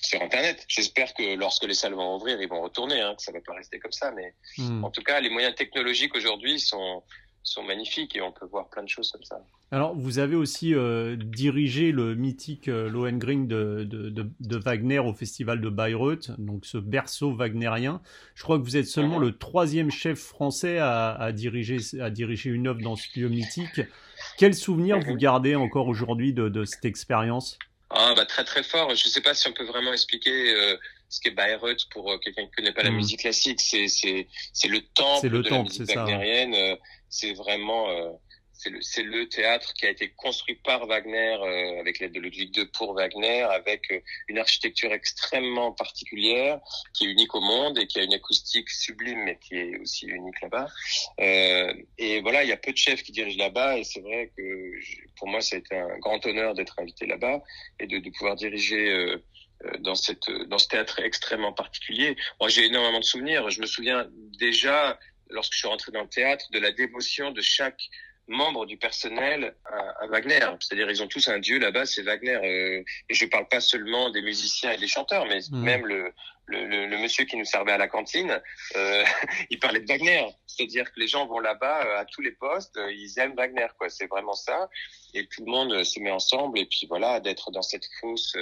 sur 0.00 0.22
Internet. 0.22 0.64
J'espère 0.68 1.14
que 1.14 1.34
lorsque 1.34 1.64
les 1.64 1.74
salles 1.74 1.94
vont 1.94 2.16
ouvrir, 2.16 2.40
ils 2.40 2.48
vont 2.48 2.62
retourner, 2.62 3.00
hein, 3.00 3.14
que 3.16 3.22
ça 3.22 3.32
va 3.32 3.40
pas 3.40 3.54
rester 3.54 3.78
comme 3.78 3.92
ça. 3.92 4.10
Mais 4.12 4.34
hmm. 4.58 4.84
en 4.84 4.90
tout 4.90 5.02
cas, 5.02 5.20
les 5.20 5.30
moyens 5.30 5.54
technologiques 5.54 6.14
aujourd'hui 6.14 6.58
sont 6.58 7.02
sont 7.42 7.62
magnifiques 7.62 8.16
et 8.16 8.20
on 8.20 8.32
peut 8.32 8.46
voir 8.46 8.68
plein 8.68 8.82
de 8.82 8.88
choses 8.88 9.10
comme 9.10 9.24
ça. 9.24 9.40
Alors, 9.72 9.94
vous 9.94 10.18
avez 10.18 10.34
aussi 10.34 10.74
euh, 10.74 11.16
dirigé 11.16 11.92
le 11.92 12.14
mythique 12.16 12.68
euh, 12.68 12.88
Lohengrin 12.88 13.44
de, 13.44 13.84
de, 13.84 14.10
de, 14.10 14.28
de, 14.40 14.56
Wagner 14.56 14.98
au 14.98 15.12
festival 15.12 15.60
de 15.60 15.68
Bayreuth, 15.68 16.32
donc 16.38 16.66
ce 16.66 16.76
berceau 16.76 17.32
wagnérien. 17.32 18.02
Je 18.34 18.42
crois 18.42 18.58
que 18.58 18.64
vous 18.64 18.76
êtes 18.76 18.86
seulement 18.86 19.18
mhm. 19.18 19.26
le 19.26 19.38
troisième 19.38 19.90
chef 19.90 20.18
français 20.18 20.78
à, 20.78 21.12
à, 21.12 21.30
diriger, 21.30 21.78
à 22.00 22.10
diriger 22.10 22.50
une 22.50 22.66
œuvre 22.66 22.80
dans 22.80 22.96
ce 22.96 23.06
lieu 23.18 23.28
mythique. 23.28 23.80
Quel 24.38 24.54
souvenir 24.54 24.98
vous 24.98 25.12
mhm. 25.12 25.18
gardez 25.18 25.54
encore 25.54 25.86
aujourd'hui 25.86 26.32
de, 26.32 26.48
de 26.48 26.64
cette 26.64 26.84
expérience? 26.84 27.56
Ah, 27.90 28.14
bah, 28.16 28.26
Très 28.26 28.44
très 28.44 28.64
fort. 28.64 28.94
Je 28.96 29.06
ne 29.06 29.10
sais 29.10 29.20
pas 29.20 29.34
si 29.34 29.48
on 29.48 29.52
peut 29.52 29.66
vraiment 29.66 29.92
expliquer... 29.92 30.54
Euh 30.54 30.76
ce 31.10 31.20
qu'est 31.20 31.32
Bayreuth 31.32 31.88
pour 31.90 32.10
euh, 32.10 32.18
quelqu'un 32.18 32.44
qui 32.44 32.52
connaît 32.52 32.72
pas 32.72 32.84
la 32.84 32.90
mhm. 32.90 32.98
musique 32.98 33.20
classique, 33.20 33.60
c'est 33.60 33.88
c'est 33.88 34.28
c'est 34.52 34.68
le 34.68 34.80
temple 34.80 35.26
le 35.26 35.42
de 35.42 35.48
temple, 35.48 35.72
la 35.72 35.78
musique 35.80 35.96
wagnérienne. 35.96 36.78
C'est 37.10 37.34
vraiment 37.34 37.90
euh, 37.90 38.10
c'est 38.60 39.02
le, 39.02 39.18
le 39.18 39.28
théâtre 39.28 39.72
qui 39.74 39.86
a 39.86 39.90
été 39.90 40.10
construit 40.10 40.56
par 40.56 40.86
Wagner 40.86 41.36
euh, 41.40 41.80
avec 41.80 41.98
l'aide 41.98 42.12
de 42.12 42.20
Ludwig 42.20 42.56
II 42.56 42.66
pour 42.66 42.94
Wagner, 42.94 43.42
avec 43.42 43.90
euh, 43.90 44.00
une 44.28 44.38
architecture 44.38 44.92
extrêmement 44.92 45.72
particulière 45.72 46.60
qui 46.92 47.06
est 47.06 47.08
unique 47.08 47.34
au 47.34 47.40
monde 47.40 47.78
et 47.78 47.86
qui 47.86 47.98
a 47.98 48.02
une 48.02 48.12
acoustique 48.12 48.68
sublime, 48.68 49.24
mais 49.24 49.38
qui 49.38 49.56
est 49.56 49.78
aussi 49.78 50.06
unique 50.06 50.40
là-bas. 50.42 50.68
Euh, 51.20 51.72
et 51.98 52.20
voilà, 52.20 52.44
il 52.44 52.50
y 52.50 52.52
a 52.52 52.56
peu 52.56 52.72
de 52.72 52.76
chefs 52.76 53.02
qui 53.02 53.12
dirigent 53.12 53.38
là-bas, 53.38 53.78
et 53.78 53.84
c'est 53.84 54.00
vrai 54.00 54.30
que 54.36 54.72
pour 55.16 55.28
moi, 55.28 55.40
ça 55.40 55.56
a 55.56 55.58
été 55.58 55.76
un 55.76 55.98
grand 55.98 56.24
honneur 56.26 56.54
d'être 56.54 56.78
invité 56.78 57.06
là-bas 57.06 57.42
et 57.78 57.86
de, 57.86 57.98
de 57.98 58.10
pouvoir 58.10 58.36
diriger. 58.36 58.90
Euh, 58.90 59.22
dans 59.80 59.94
cette 59.94 60.30
dans 60.48 60.56
ce 60.56 60.68
théâtre 60.68 61.00
extrêmement 61.00 61.52
particulier. 61.52 62.16
Moi, 62.40 62.48
j'ai 62.48 62.64
énormément 62.64 62.98
de 62.98 63.04
souvenirs. 63.04 63.50
Je 63.50 63.60
me 63.60 63.66
souviens 63.66 64.08
déjà 64.38 64.98
lorsque 65.30 65.52
je 65.52 65.58
suis 65.58 65.68
rentré 65.68 65.92
dans 65.92 66.02
le 66.02 66.08
théâtre 66.08 66.46
de 66.52 66.58
la 66.58 66.72
dévotion 66.72 67.30
de 67.30 67.40
chaque 67.40 67.80
membres 68.28 68.64
du 68.64 68.76
personnel 68.76 69.54
à, 69.64 70.06
Wagner. 70.06 70.38
C'est-à-dire 70.60 70.88
ils 70.90 71.02
ont 71.02 71.08
tous 71.08 71.28
un 71.28 71.38
dieu 71.38 71.58
là-bas, 71.58 71.84
c'est 71.84 72.02
Wagner. 72.02 72.36
Euh, 72.36 72.82
et 73.08 73.14
je 73.14 73.26
parle 73.26 73.48
pas 73.48 73.60
seulement 73.60 74.10
des 74.10 74.22
musiciens 74.22 74.70
et 74.72 74.76
des 74.76 74.86
chanteurs, 74.86 75.26
mais 75.26 75.40
mmh. 75.50 75.62
même 75.62 75.86
le, 75.86 76.12
le, 76.50 76.66
le, 76.66 76.86
le, 76.86 76.98
monsieur 76.98 77.24
qui 77.24 77.36
nous 77.36 77.44
servait 77.44 77.72
à 77.72 77.78
la 77.78 77.88
cantine, 77.88 78.40
euh, 78.76 79.04
il 79.50 79.58
parlait 79.58 79.80
de 79.80 79.86
Wagner. 79.86 80.26
C'est-à-dire 80.46 80.92
que 80.92 81.00
les 81.00 81.06
gens 81.06 81.26
vont 81.26 81.38
là-bas 81.38 81.86
euh, 81.86 82.00
à 82.00 82.04
tous 82.04 82.20
les 82.20 82.32
postes, 82.32 82.76
euh, 82.76 82.92
ils 82.92 83.18
aiment 83.18 83.34
Wagner, 83.34 83.68
quoi. 83.78 83.88
C'est 83.88 84.06
vraiment 84.06 84.34
ça. 84.34 84.68
Et 85.14 85.26
tout 85.26 85.44
le 85.44 85.50
monde 85.50 85.84
se 85.84 86.00
met 86.00 86.10
ensemble. 86.10 86.58
Et 86.58 86.66
puis 86.66 86.86
voilà, 86.88 87.20
d'être 87.20 87.50
dans 87.50 87.62
cette 87.62 87.86
fosse 88.00 88.36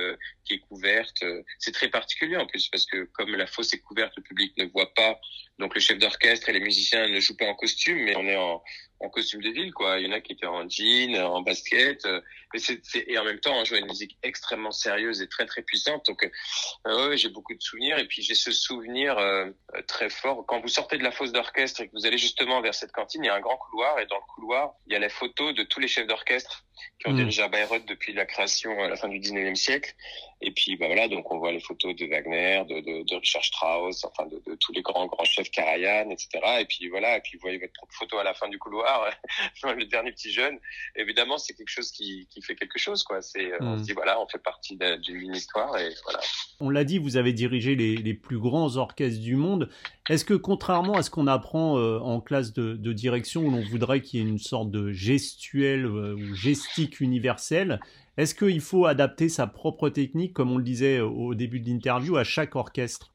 qui 0.45 0.55
est 0.55 0.59
couverte, 0.59 1.25
c'est 1.59 1.73
très 1.73 1.89
particulier 1.89 2.37
en 2.37 2.47
plus 2.47 2.69
parce 2.69 2.85
que 2.85 3.05
comme 3.05 3.35
la 3.35 3.47
fosse 3.47 3.73
est 3.73 3.81
couverte, 3.81 4.13
le 4.17 4.23
public 4.23 4.53
ne 4.59 4.67
voit 4.67 4.93
pas. 4.95 5.19
Donc 5.59 5.75
le 5.75 5.81
chef 5.81 5.99
d'orchestre 5.99 6.49
et 6.49 6.53
les 6.53 6.61
musiciens 6.61 7.09
ne 7.09 7.21
jouent 7.21 7.37
pas 7.37 7.47
en 7.47 7.55
costume, 7.55 7.99
mais 8.05 8.17
on 8.17 8.27
est 8.27 8.37
en, 8.37 8.63
en 9.01 9.09
costume 9.09 9.43
de 9.43 9.51
ville, 9.51 9.73
quoi. 9.73 9.99
Il 9.99 10.07
y 10.07 10.09
en 10.09 10.13
a 10.13 10.21
qui 10.21 10.33
étaient 10.33 10.47
en 10.47 10.69
jean, 10.69 11.17
en 11.17 11.43
basket, 11.43 12.07
mais 12.53 12.59
c'est, 12.59 12.81
et 12.95 13.19
en 13.19 13.25
même 13.25 13.41
temps 13.41 13.59
on 13.59 13.65
jouait 13.65 13.81
une 13.81 13.87
musique 13.87 14.17
extrêmement 14.23 14.71
sérieuse 14.71 15.21
et 15.21 15.29
très 15.29 15.47
très 15.47 15.63
puissante. 15.63 16.07
Donc 16.07 16.29
euh, 16.87 17.09
ouais, 17.09 17.17
j'ai 17.17 17.29
beaucoup 17.29 17.55
de 17.55 17.61
souvenirs 17.61 17.99
et 17.99 18.07
puis 18.07 18.23
j'ai 18.23 18.35
ce 18.35 18.53
souvenir 18.53 19.19
euh, 19.19 19.51
très 19.87 20.09
fort. 20.09 20.45
Quand 20.47 20.61
vous 20.61 20.69
sortez 20.69 20.99
de 20.99 21.03
la 21.03 21.11
fosse 21.11 21.33
d'orchestre 21.33 21.83
et 21.83 21.89
que 21.89 21.93
vous 21.93 22.07
allez 22.07 22.19
justement 22.19 22.61
vers 22.61 22.75
cette 22.75 22.93
cantine, 22.93 23.25
il 23.25 23.27
y 23.27 23.31
a 23.31 23.35
un 23.35 23.41
grand 23.41 23.57
couloir 23.57 23.99
et 23.99 24.07
dans 24.07 24.17
le 24.17 24.35
couloir, 24.35 24.75
il 24.87 24.93
y 24.93 24.97
a 24.97 24.99
les 24.99 25.09
photos 25.09 25.55
de 25.55 25.63
tous 25.63 25.81
les 25.81 25.89
chefs 25.89 26.07
d'orchestre 26.07 26.65
qui 27.01 27.09
ont 27.09 27.13
mmh. 27.13 27.17
dirigé 27.17 27.43
à 27.43 27.49
Bayreuth 27.49 27.87
depuis 27.87 28.13
la 28.13 28.25
création 28.25 28.81
à 28.83 28.89
la 28.89 28.97
fin 28.97 29.09
du 29.09 29.19
19e 29.19 29.55
siècle. 29.55 29.95
Et 30.41 30.53
puis 30.53 30.77
bah 30.77 30.87
voilà, 30.87 31.09
donc 31.09 31.31
on 31.33 31.39
voit 31.39 31.51
les 31.51 31.61
photos 31.61 31.97
de 31.97 32.07
Wagner, 32.07 32.63
de, 32.69 32.81
de, 32.81 33.03
de 33.05 33.17
Richard 33.17 33.45
Strauss, 33.45 34.05
enfin 34.05 34.27
de, 34.27 34.41
de, 34.47 34.55
tous 34.55 34.73
les 34.73 34.83
grands 34.83 35.07
grands 35.07 35.25
chefs 35.25 35.51
Karajan, 35.51 36.11
etc. 36.11 36.29
Et 36.61 36.65
puis 36.65 36.89
voilà, 36.89 37.17
et 37.17 37.21
puis 37.21 37.37
vous 37.37 37.43
voyez 37.43 37.59
votre 37.59 37.73
propre 37.73 37.95
photo 37.95 38.19
à 38.19 38.25
la 38.25 38.35
fin 38.35 38.49
du 38.49 38.59
couloir, 38.59 38.88
le 39.77 39.85
dernier 39.85 40.13
petit 40.13 40.33
jeune. 40.33 40.59
Évidemment, 40.97 41.39
c'est 41.39 41.55
quelque 41.55 41.71
chose 41.71 41.91
qui, 41.91 42.27
qui 42.31 42.43
fait 42.43 42.55
quelque 42.55 42.79
chose, 42.79 43.03
quoi. 43.03 43.23
C'est 43.23 43.51
mmh. 43.61 43.67
on 43.67 43.79
se 43.79 43.83
dit 43.85 43.93
voilà, 43.93 44.21
on 44.21 44.29
fait 44.29 44.39
partie 44.39 44.77
d'une 44.77 45.35
histoire 45.35 45.77
et 45.79 45.91
voilà. 46.05 46.21
On 46.61 46.71
l'a 46.71 46.85
dit, 46.85 46.99
vous 46.99 47.17
avez 47.17 47.33
dirigé 47.33 47.75
les, 47.75 47.97
les, 47.97 48.15
plus 48.15 48.39
grands 48.39 48.77
orchestres 48.77 49.21
du 49.21 49.37
monde. 49.37 49.69
Est-ce 50.09 50.25
que 50.25 50.35
contrairement 50.35 50.95
à 50.95 51.03
ce 51.03 51.11
qu'on 51.11 51.27
apprend 51.27 51.79
euh, 51.79 51.99
en 51.99 52.21
classe 52.21 52.53
de, 52.53 52.75
de 52.75 52.93
direction, 52.93 53.43
où 53.43 53.51
l'on 53.51 53.63
voudrait 53.63 54.01
qu'il 54.01 54.21
y 54.21 54.23
ait 54.23 54.29
une 54.29 54.39
sorte 54.39 54.71
de 54.71 54.93
gestuelle 54.93 55.87
euh, 55.87 56.15
ou 56.15 56.35
gestique 56.35 57.01
universelle, 57.01 57.81
est-ce 58.17 58.35
qu'il 58.35 58.61
faut 58.61 58.87
adapter 58.87 59.29
sa 59.29 59.47
propre 59.47 59.91
technique, 59.91 60.33
comme 60.33 60.51
on 60.51 60.59
le 60.59 60.65
disait 60.65 60.99
au 60.99 61.37
début 61.37 61.61
de 61.61 61.69
l'interview, 61.69 62.17
à 62.17 62.25
chaque 62.25 62.57
orchestre? 62.57 63.13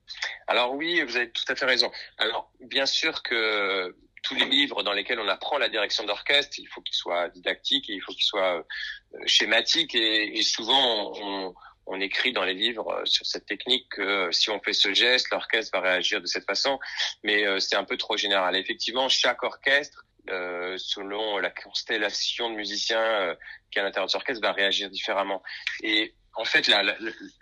Alors 0.48 0.74
oui, 0.76 1.02
vous 1.04 1.18
avez 1.18 1.30
tout 1.30 1.44
à 1.50 1.56
fait 1.56 1.66
raison. 1.66 1.92
Alors 2.18 2.50
bien 2.62 2.86
sûr 2.86 3.22
que 3.22 3.94
tous 4.24 4.36
les 4.36 4.46
livres 4.46 4.84
dans 4.84 4.94
lesquels 4.94 5.20
on 5.20 5.28
apprend 5.28 5.58
la 5.58 5.70
direction 5.70 6.06
d'orchestre, 6.06 6.58
il 6.58 6.68
faut 6.68 6.82
qu'ils 6.82 6.96
soient 6.96 7.30
didactiques 7.30 7.90
et 7.90 7.94
il 7.94 8.02
faut 8.02 8.14
qu'ils 8.14 8.24
soient 8.24 8.58
euh, 8.58 9.20
schématiques 9.26 9.96
et, 9.96 10.38
et 10.38 10.44
souvent 10.44 11.14
on, 11.16 11.54
on, 11.86 12.00
écrit 12.00 12.34
dans 12.34 12.44
les 12.44 12.54
livres 12.54 12.90
euh, 12.90 13.06
sur 13.06 13.26
cette 13.26 13.46
technique 13.46 13.88
que 13.90 14.32
si 14.32 14.50
on 14.50 14.60
fait 14.62 14.74
ce 14.74 14.94
geste, 14.94 15.30
l'orchestre 15.32 15.78
va 15.78 15.82
réagir 15.82 16.22
de 16.22 16.26
cette 16.26 16.46
façon, 16.46 16.80
mais 17.24 17.46
euh, 17.46 17.60
c'est 17.60 17.76
un 17.76 17.84
peu 17.84 17.98
trop 17.98 18.18
général. 18.18 18.56
Effectivement, 18.56 19.10
chaque 19.10 19.44
orchestre 19.44 20.06
euh, 20.30 20.78
selon 20.78 21.38
la 21.40 21.50
constellation 21.50 22.50
de 22.50 22.56
musiciens 22.56 22.98
euh, 22.98 23.36
qui 23.72 23.80
à 23.80 23.84
l'intérieur 23.84 24.08
de 24.08 24.14
l'orchestre, 24.14 24.42
va 24.42 24.54
réagir 24.54 24.90
différemment. 24.90 25.44
Et 25.82 26.16
en 26.36 26.46
fait, 26.46 26.72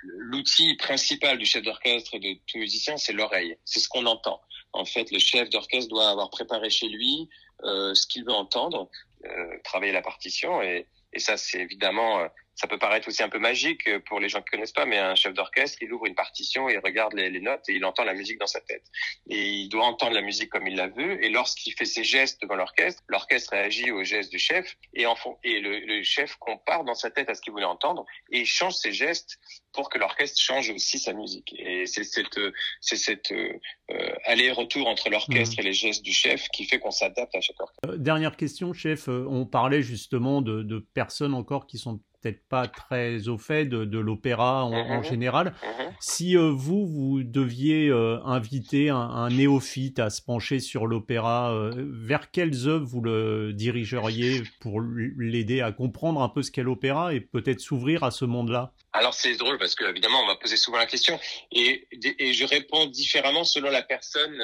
l'outil 0.04 0.76
principal 0.78 1.38
du 1.38 1.46
chef 1.46 1.62
d'orchestre 1.62 2.16
et 2.16 2.20
de 2.20 2.40
tout 2.48 2.58
musicien, 2.58 2.98
c'est 2.98 3.14
l'oreille. 3.14 3.56
C'est 3.66 3.80
ce 3.80 3.88
qu'on 3.88 4.08
entend. 4.08 4.42
En 4.74 4.86
fait, 4.86 5.12
le 5.12 5.20
chef 5.20 5.50
d'orchestre 5.50 5.90
doit 5.90 6.10
avoir 6.10 6.30
préparé 6.30 6.70
chez 6.70 6.88
lui 6.88 7.30
euh, 7.64 7.94
ce 7.94 8.08
qu'il 8.08 8.24
veut 8.24 8.34
entendre, 8.34 8.90
euh, 9.26 9.58
travailler 9.64 9.92
la 9.92 10.02
partition, 10.02 10.62
et, 10.62 10.88
et 11.14 11.20
ça, 11.20 11.38
c'est 11.38 11.60
évidemment 11.60 12.28
ça 12.62 12.68
peut 12.68 12.78
paraître 12.78 13.08
aussi 13.08 13.24
un 13.24 13.30
peu 13.30 13.40
magique 13.40 13.88
euh, 13.88 14.00
pour 14.06 14.20
les 14.20 14.30
gens 14.30 14.40
qui 14.40 14.52
connaissent 14.52 14.72
pas, 14.72 14.86
mais 14.86 15.00
un 15.00 15.16
chef 15.16 15.34
d'orchestre, 15.34 15.80
il 15.82 15.92
ouvre 15.92 16.06
une 16.06 16.14
partition, 16.14 16.70
il 16.70 16.78
regarde 16.78 17.14
les, 17.14 17.32
les, 17.32 17.42
notes 17.42 17.68
et 17.68 17.74
il 17.74 17.84
entend 17.84 18.04
la 18.04 18.14
musique 18.14 18.38
dans 18.38 18.46
sa 18.46 18.62
tête. 18.62 18.84
Et 19.32 19.42
il 19.42 19.70
doit 19.70 19.84
entendre 19.84 20.14
la 20.14 20.22
musique 20.22 20.52
comme 20.52 20.68
il 20.68 20.76
la 20.76 20.88
veut. 20.88 21.24
Et 21.26 21.30
lorsqu'il 21.30 21.74
fait 21.74 21.86
ses 21.86 22.04
gestes 22.04 22.40
devant 22.40 22.54
l'orchestre, 22.54 23.02
l'orchestre 23.08 23.54
réagit 23.54 23.90
aux 23.90 24.04
gestes 24.04 24.32
du 24.32 24.38
chef 24.38 24.78
et, 24.94 25.08
en 25.08 25.16
fond, 25.16 25.40
et 25.44 25.60
le, 25.60 25.80
le, 25.80 26.04
chef 26.04 26.36
compare 26.36 26.84
dans 26.84 26.94
sa 26.94 27.10
tête 27.10 27.30
à 27.30 27.34
ce 27.34 27.42
qu'il 27.42 27.52
voulait 27.52 27.66
entendre 27.66 28.06
et 28.32 28.42
il 28.42 28.46
change 28.46 28.76
ses 28.76 28.94
gestes 28.94 29.40
pour 29.74 29.90
que 29.90 29.98
l'orchestre 29.98 30.40
change 30.40 30.70
aussi 30.70 31.00
sa 31.00 31.14
musique. 31.14 31.56
Et 31.58 31.88
c'est 31.88 32.04
cette, 32.04 32.40
c'est 32.80 32.96
cette 32.96 33.32
euh, 33.32 34.14
aller-retour 34.26 34.88
entre 34.88 35.10
l'orchestre 35.10 35.56
mmh. 35.56 35.62
et 35.62 35.64
les 35.64 35.74
gestes 35.74 36.04
du 36.04 36.14
chef 36.14 36.48
qui 36.50 36.66
fait 36.66 36.78
qu'on 36.78 36.92
s'adapte 36.92 37.34
à 37.36 37.42
chaque 37.42 37.60
orchestre. 37.60 37.90
Euh, 37.90 37.98
dernière 37.98 38.38
question, 38.38 38.72
chef. 38.74 39.08
On 39.08 39.48
parlait 39.48 39.82
justement 39.82 40.44
de, 40.44 40.62
de 40.62 40.86
personnes 40.94 41.34
encore 41.34 41.66
qui 41.66 41.80
sont 41.80 42.00
peut-être 42.22 42.48
pas 42.48 42.68
très 42.68 43.28
au 43.28 43.38
fait 43.38 43.66
de, 43.66 44.00
l'opéra 44.00 44.66
en, 44.66 44.98
mhm. 44.98 45.04
général. 45.04 45.54
Mhm. 45.64 45.94
Si 46.00 46.38
euh, 46.38 46.52
vous, 46.54 46.88
vous 46.88 47.24
deviez 47.24 47.90
euh, 47.90 48.20
inviter 48.26 48.90
un, 48.90 49.30
néophyte 49.30 50.00
à 50.00 50.10
se 50.10 50.22
pencher 50.22 50.60
sur 50.60 50.88
l'opéra, 50.88 51.54
vers 51.76 52.32
quelles 52.32 52.68
œuvres 52.68 52.86
vous 52.86 53.02
le 53.02 53.54
dirigeriez 53.54 54.44
pour 54.60 54.82
l'aider 54.82 55.62
à 55.62 55.72
comprendre 55.72 56.22
un 56.22 56.30
peu 56.30 56.42
ce 56.42 56.52
qu'est 56.52 56.64
l'opéra 56.64 57.14
et 57.14 57.22
peut-être 57.22 57.60
s'ouvrir 57.60 58.04
à 58.04 58.12
ce 58.12 58.26
monde-là? 58.26 58.74
Alors 58.94 59.14
c'est 59.14 59.36
drôle 59.36 59.58
parce 59.58 59.76
que 59.76 59.86
évidemment 59.86 60.22
on 60.24 60.28
m'a 60.28 60.36
posé 60.36 60.58
souvent 60.58 60.78
la 60.78 60.86
question 60.86 61.18
et, 61.52 61.88
et 62.20 62.34
je 62.34 62.46
réponds 62.46 62.88
différemment 62.88 63.44
selon 63.44 63.70
la 63.70 63.82
personne 63.82 64.36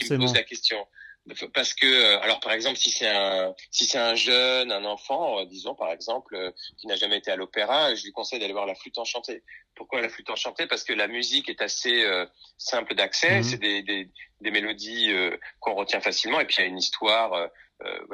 qui 0.00 0.12
me 0.12 0.18
pose 0.18 0.34
la 0.34 0.42
question 0.42 0.76
parce 1.52 1.74
que 1.74 1.86
euh, 1.86 2.20
alors 2.20 2.40
par 2.40 2.52
exemple 2.52 2.78
si 2.78 2.90
c'est 2.90 3.08
un 3.08 3.54
si 3.70 3.84
c'est 3.84 3.98
un 3.98 4.14
jeune 4.14 4.70
un 4.70 4.84
enfant 4.84 5.40
euh, 5.40 5.44
disons 5.44 5.74
par 5.74 5.90
exemple 5.90 6.36
euh, 6.36 6.50
qui 6.78 6.86
n'a 6.86 6.96
jamais 6.96 7.18
été 7.18 7.30
à 7.30 7.36
l'opéra 7.36 7.94
je 7.94 8.04
lui 8.04 8.12
conseille 8.12 8.38
d'aller 8.38 8.52
voir 8.52 8.66
la 8.66 8.74
flûte 8.74 8.98
enchantée. 8.98 9.42
Pourquoi 9.74 10.00
la 10.00 10.08
flûte 10.08 10.30
enchantée? 10.30 10.66
Parce 10.66 10.84
que 10.84 10.94
la 10.94 11.06
musique 11.06 11.50
est 11.50 11.60
assez 11.60 12.02
simple 12.56 12.94
d'accès. 12.94 13.36
Mhm. 13.36 13.42
c'est 13.42 13.58
des, 13.58 13.82
des, 13.82 14.08
des 14.40 14.50
mélodies 14.50 15.12
qu'on 15.60 15.74
retient 15.74 16.00
facilement. 16.00 16.40
Et 16.40 16.46
puis 16.46 16.56
il 16.58 16.60
y 16.62 16.64
a 16.64 16.66
une 16.68 16.78
histoire 16.78 17.34
euh, 17.34 17.46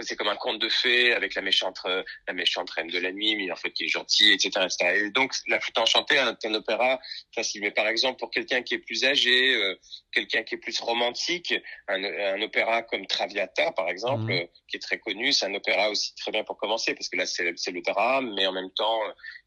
c'est 0.01 0.17
comme 0.17 0.29
un 0.29 0.37
conte 0.37 0.61
de 0.61 0.69
fées 0.69 1.13
avec 1.13 1.35
la 1.35 1.43
méchante 1.43 1.79
euh, 1.87 2.03
la 2.27 2.35
méchante 2.35 2.71
reine 2.71 2.89
de 2.89 2.99
la 2.99 3.13
nuit, 3.13 3.37
mais 3.37 3.51
en 3.51 3.57
fait 3.57 3.71
qui 3.71 3.85
est 3.85 3.89
gentille, 3.89 4.33
etc., 4.33 4.51
etc. 4.65 5.05
Et 5.05 5.11
donc 5.11 5.33
la 5.49 5.61
flûte 5.61 5.79
enchantée 5.79 6.17
est 6.17 6.47
un 6.47 6.55
opéra 6.55 6.99
facile. 7.35 7.63
Mais 7.63 7.71
par 7.71 7.87
exemple 7.87 8.19
pour 8.19 8.31
quelqu'un 8.31 8.63
qui 8.63 8.75
est 8.75 8.79
plus 8.79 9.05
âgé, 9.05 9.55
euh, 9.55 9.79
quelqu'un 10.13 10.43
qui 10.43 10.57
est 10.57 10.59
plus 10.59 10.79
romantique, 10.81 11.55
un, 11.89 12.03
un 12.03 12.43
opéra 12.43 12.83
comme 12.83 13.07
Traviata 13.07 13.73
par 13.73 13.89
exemple, 13.89 14.33
mmh. 14.33 14.49
qui 14.69 14.77
est 14.77 14.81
très 14.81 14.99
connu, 14.99 15.33
c'est 15.33 15.47
un 15.47 15.55
opéra 15.55 15.91
aussi 15.91 16.15
très 16.17 16.33
bien 16.33 16.45
pour 16.45 16.57
commencer 16.57 16.95
parce 16.95 17.09
que 17.09 17.17
là 17.17 17.27
c'est 17.27 17.71
le 17.71 17.83
drame, 17.83 18.35
mais 18.35 18.47
en 18.47 18.53
même 18.53 18.71
temps 18.73 19.01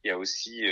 il 0.03 0.09
y 0.09 0.11
a 0.11 0.17
aussi 0.17 0.63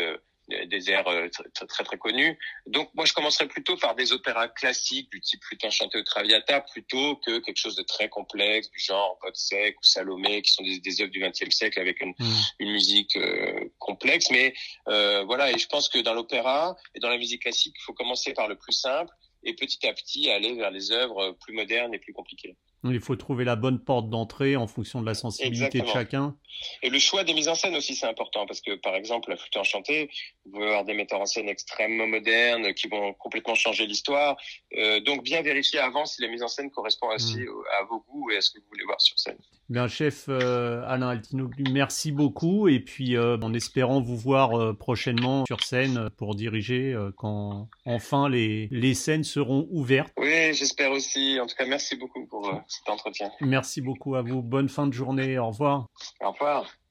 des 0.47 0.89
airs 0.89 1.07
euh, 1.07 1.29
très, 1.29 1.65
très 1.67 1.83
très 1.83 1.97
connus. 1.97 2.37
Donc 2.67 2.89
moi 2.93 3.05
je 3.05 3.13
commencerais 3.13 3.47
plutôt 3.47 3.77
par 3.77 3.95
des 3.95 4.11
opéras 4.11 4.47
classiques 4.47 5.09
du 5.11 5.21
type 5.21 5.43
Flûte 5.43 5.63
enchantée 5.65 5.97
ou 5.97 6.03
Traviata 6.03 6.61
plutôt 6.61 7.15
que 7.17 7.39
quelque 7.39 7.57
chose 7.57 7.75
de 7.75 7.83
très 7.83 8.09
complexe 8.09 8.69
du 8.71 8.79
genre 8.79 9.17
Sec 9.33 9.75
ou 9.79 9.83
Salomé 9.83 10.41
qui 10.41 10.51
sont 10.51 10.63
des, 10.63 10.79
des 10.79 11.01
œuvres 11.01 11.11
du 11.11 11.19
XXe 11.19 11.55
siècle 11.55 11.79
avec 11.79 12.01
une, 12.01 12.13
mmh. 12.19 12.33
une 12.59 12.71
musique 12.71 13.15
euh, 13.15 13.69
complexe. 13.79 14.29
Mais 14.31 14.53
euh, 14.89 15.23
voilà 15.23 15.51
et 15.51 15.57
je 15.57 15.67
pense 15.67 15.89
que 15.89 15.99
dans 15.99 16.13
l'opéra 16.13 16.75
et 16.95 16.99
dans 16.99 17.09
la 17.09 17.17
musique 17.17 17.43
classique 17.43 17.75
il 17.77 17.83
faut 17.83 17.93
commencer 17.93 18.33
par 18.33 18.47
le 18.47 18.57
plus 18.57 18.73
simple 18.73 19.13
et 19.43 19.53
petit 19.53 19.87
à 19.87 19.93
petit 19.93 20.29
aller 20.29 20.53
vers 20.55 20.71
les 20.71 20.91
œuvres 20.91 21.35
plus 21.41 21.53
modernes 21.53 21.93
et 21.93 21.99
plus 21.99 22.13
compliquées. 22.13 22.55
Il 22.85 22.99
faut 22.99 23.15
trouver 23.15 23.45
la 23.45 23.55
bonne 23.55 23.79
porte 23.79 24.09
d'entrée 24.09 24.55
en 24.55 24.67
fonction 24.67 25.01
de 25.01 25.05
la 25.05 25.13
sensibilité 25.13 25.79
de 25.79 25.87
chacun. 25.87 26.35
Et 26.81 26.89
le 26.89 26.99
choix 26.99 27.23
des 27.23 27.33
mises 27.33 27.47
en 27.47 27.55
scène 27.55 27.75
aussi, 27.75 27.95
c'est 27.95 28.05
important 28.05 28.45
parce 28.45 28.61
que, 28.61 28.75
par 28.75 28.95
exemple, 28.95 29.29
la 29.29 29.37
flûte 29.37 29.55
enchantée, 29.57 30.09
vous 30.45 30.51
pouvez 30.51 30.65
avoir 30.65 30.83
des 30.83 30.93
metteurs 30.93 31.21
en 31.21 31.25
scène 31.25 31.47
extrêmement 31.47 32.07
modernes 32.07 32.73
qui 32.73 32.87
vont 32.87 33.13
complètement 33.13 33.55
changer 33.55 33.85
l'histoire. 33.85 34.37
Euh, 34.77 34.99
donc, 34.99 35.23
bien 35.23 35.41
vérifier 35.41 35.79
avant 35.79 36.05
si 36.05 36.21
la 36.21 36.27
mise 36.27 36.43
en 36.43 36.47
scène 36.47 36.71
correspond 36.71 37.07
aussi 37.13 37.37
mm. 37.37 37.49
à 37.79 37.83
vos 37.85 37.99
goûts 38.09 38.31
et 38.31 38.37
à 38.37 38.41
ce 38.41 38.51
que 38.51 38.59
vous 38.59 38.67
voulez 38.69 38.85
voir 38.85 38.99
sur 38.99 39.17
scène. 39.17 39.37
Bien, 39.69 39.87
chef 39.87 40.25
euh, 40.29 40.83
Alain 40.87 41.09
Altinoglu, 41.09 41.63
merci 41.71 42.11
beaucoup. 42.11 42.67
Et 42.67 42.79
puis, 42.79 43.15
euh, 43.15 43.37
en 43.41 43.53
espérant 43.53 44.01
vous 44.01 44.17
voir 44.17 44.75
prochainement 44.77 45.45
sur 45.45 45.63
scène 45.63 46.09
pour 46.17 46.35
diriger 46.35 46.95
quand 47.17 47.69
enfin 47.85 48.29
les, 48.29 48.67
les 48.71 48.93
scènes 48.93 49.23
seront 49.23 49.67
ouvertes. 49.71 50.11
Oui, 50.17 50.53
j'espère 50.53 50.91
aussi. 50.91 51.39
En 51.41 51.47
tout 51.47 51.55
cas, 51.55 51.65
merci 51.65 51.95
beaucoup 51.95 52.25
pour 52.27 52.51
cet 52.67 52.89
entretien. 52.89 53.31
Merci 53.41 53.81
beaucoup 53.81 54.15
à 54.15 54.21
vous. 54.21 54.41
Bonne 54.41 54.69
fin 54.69 54.87
de 54.87 54.93
journée. 54.93 55.37
Au 55.37 55.47
revoir. 55.47 55.87
Au 56.21 56.31
revoir. 56.31 56.82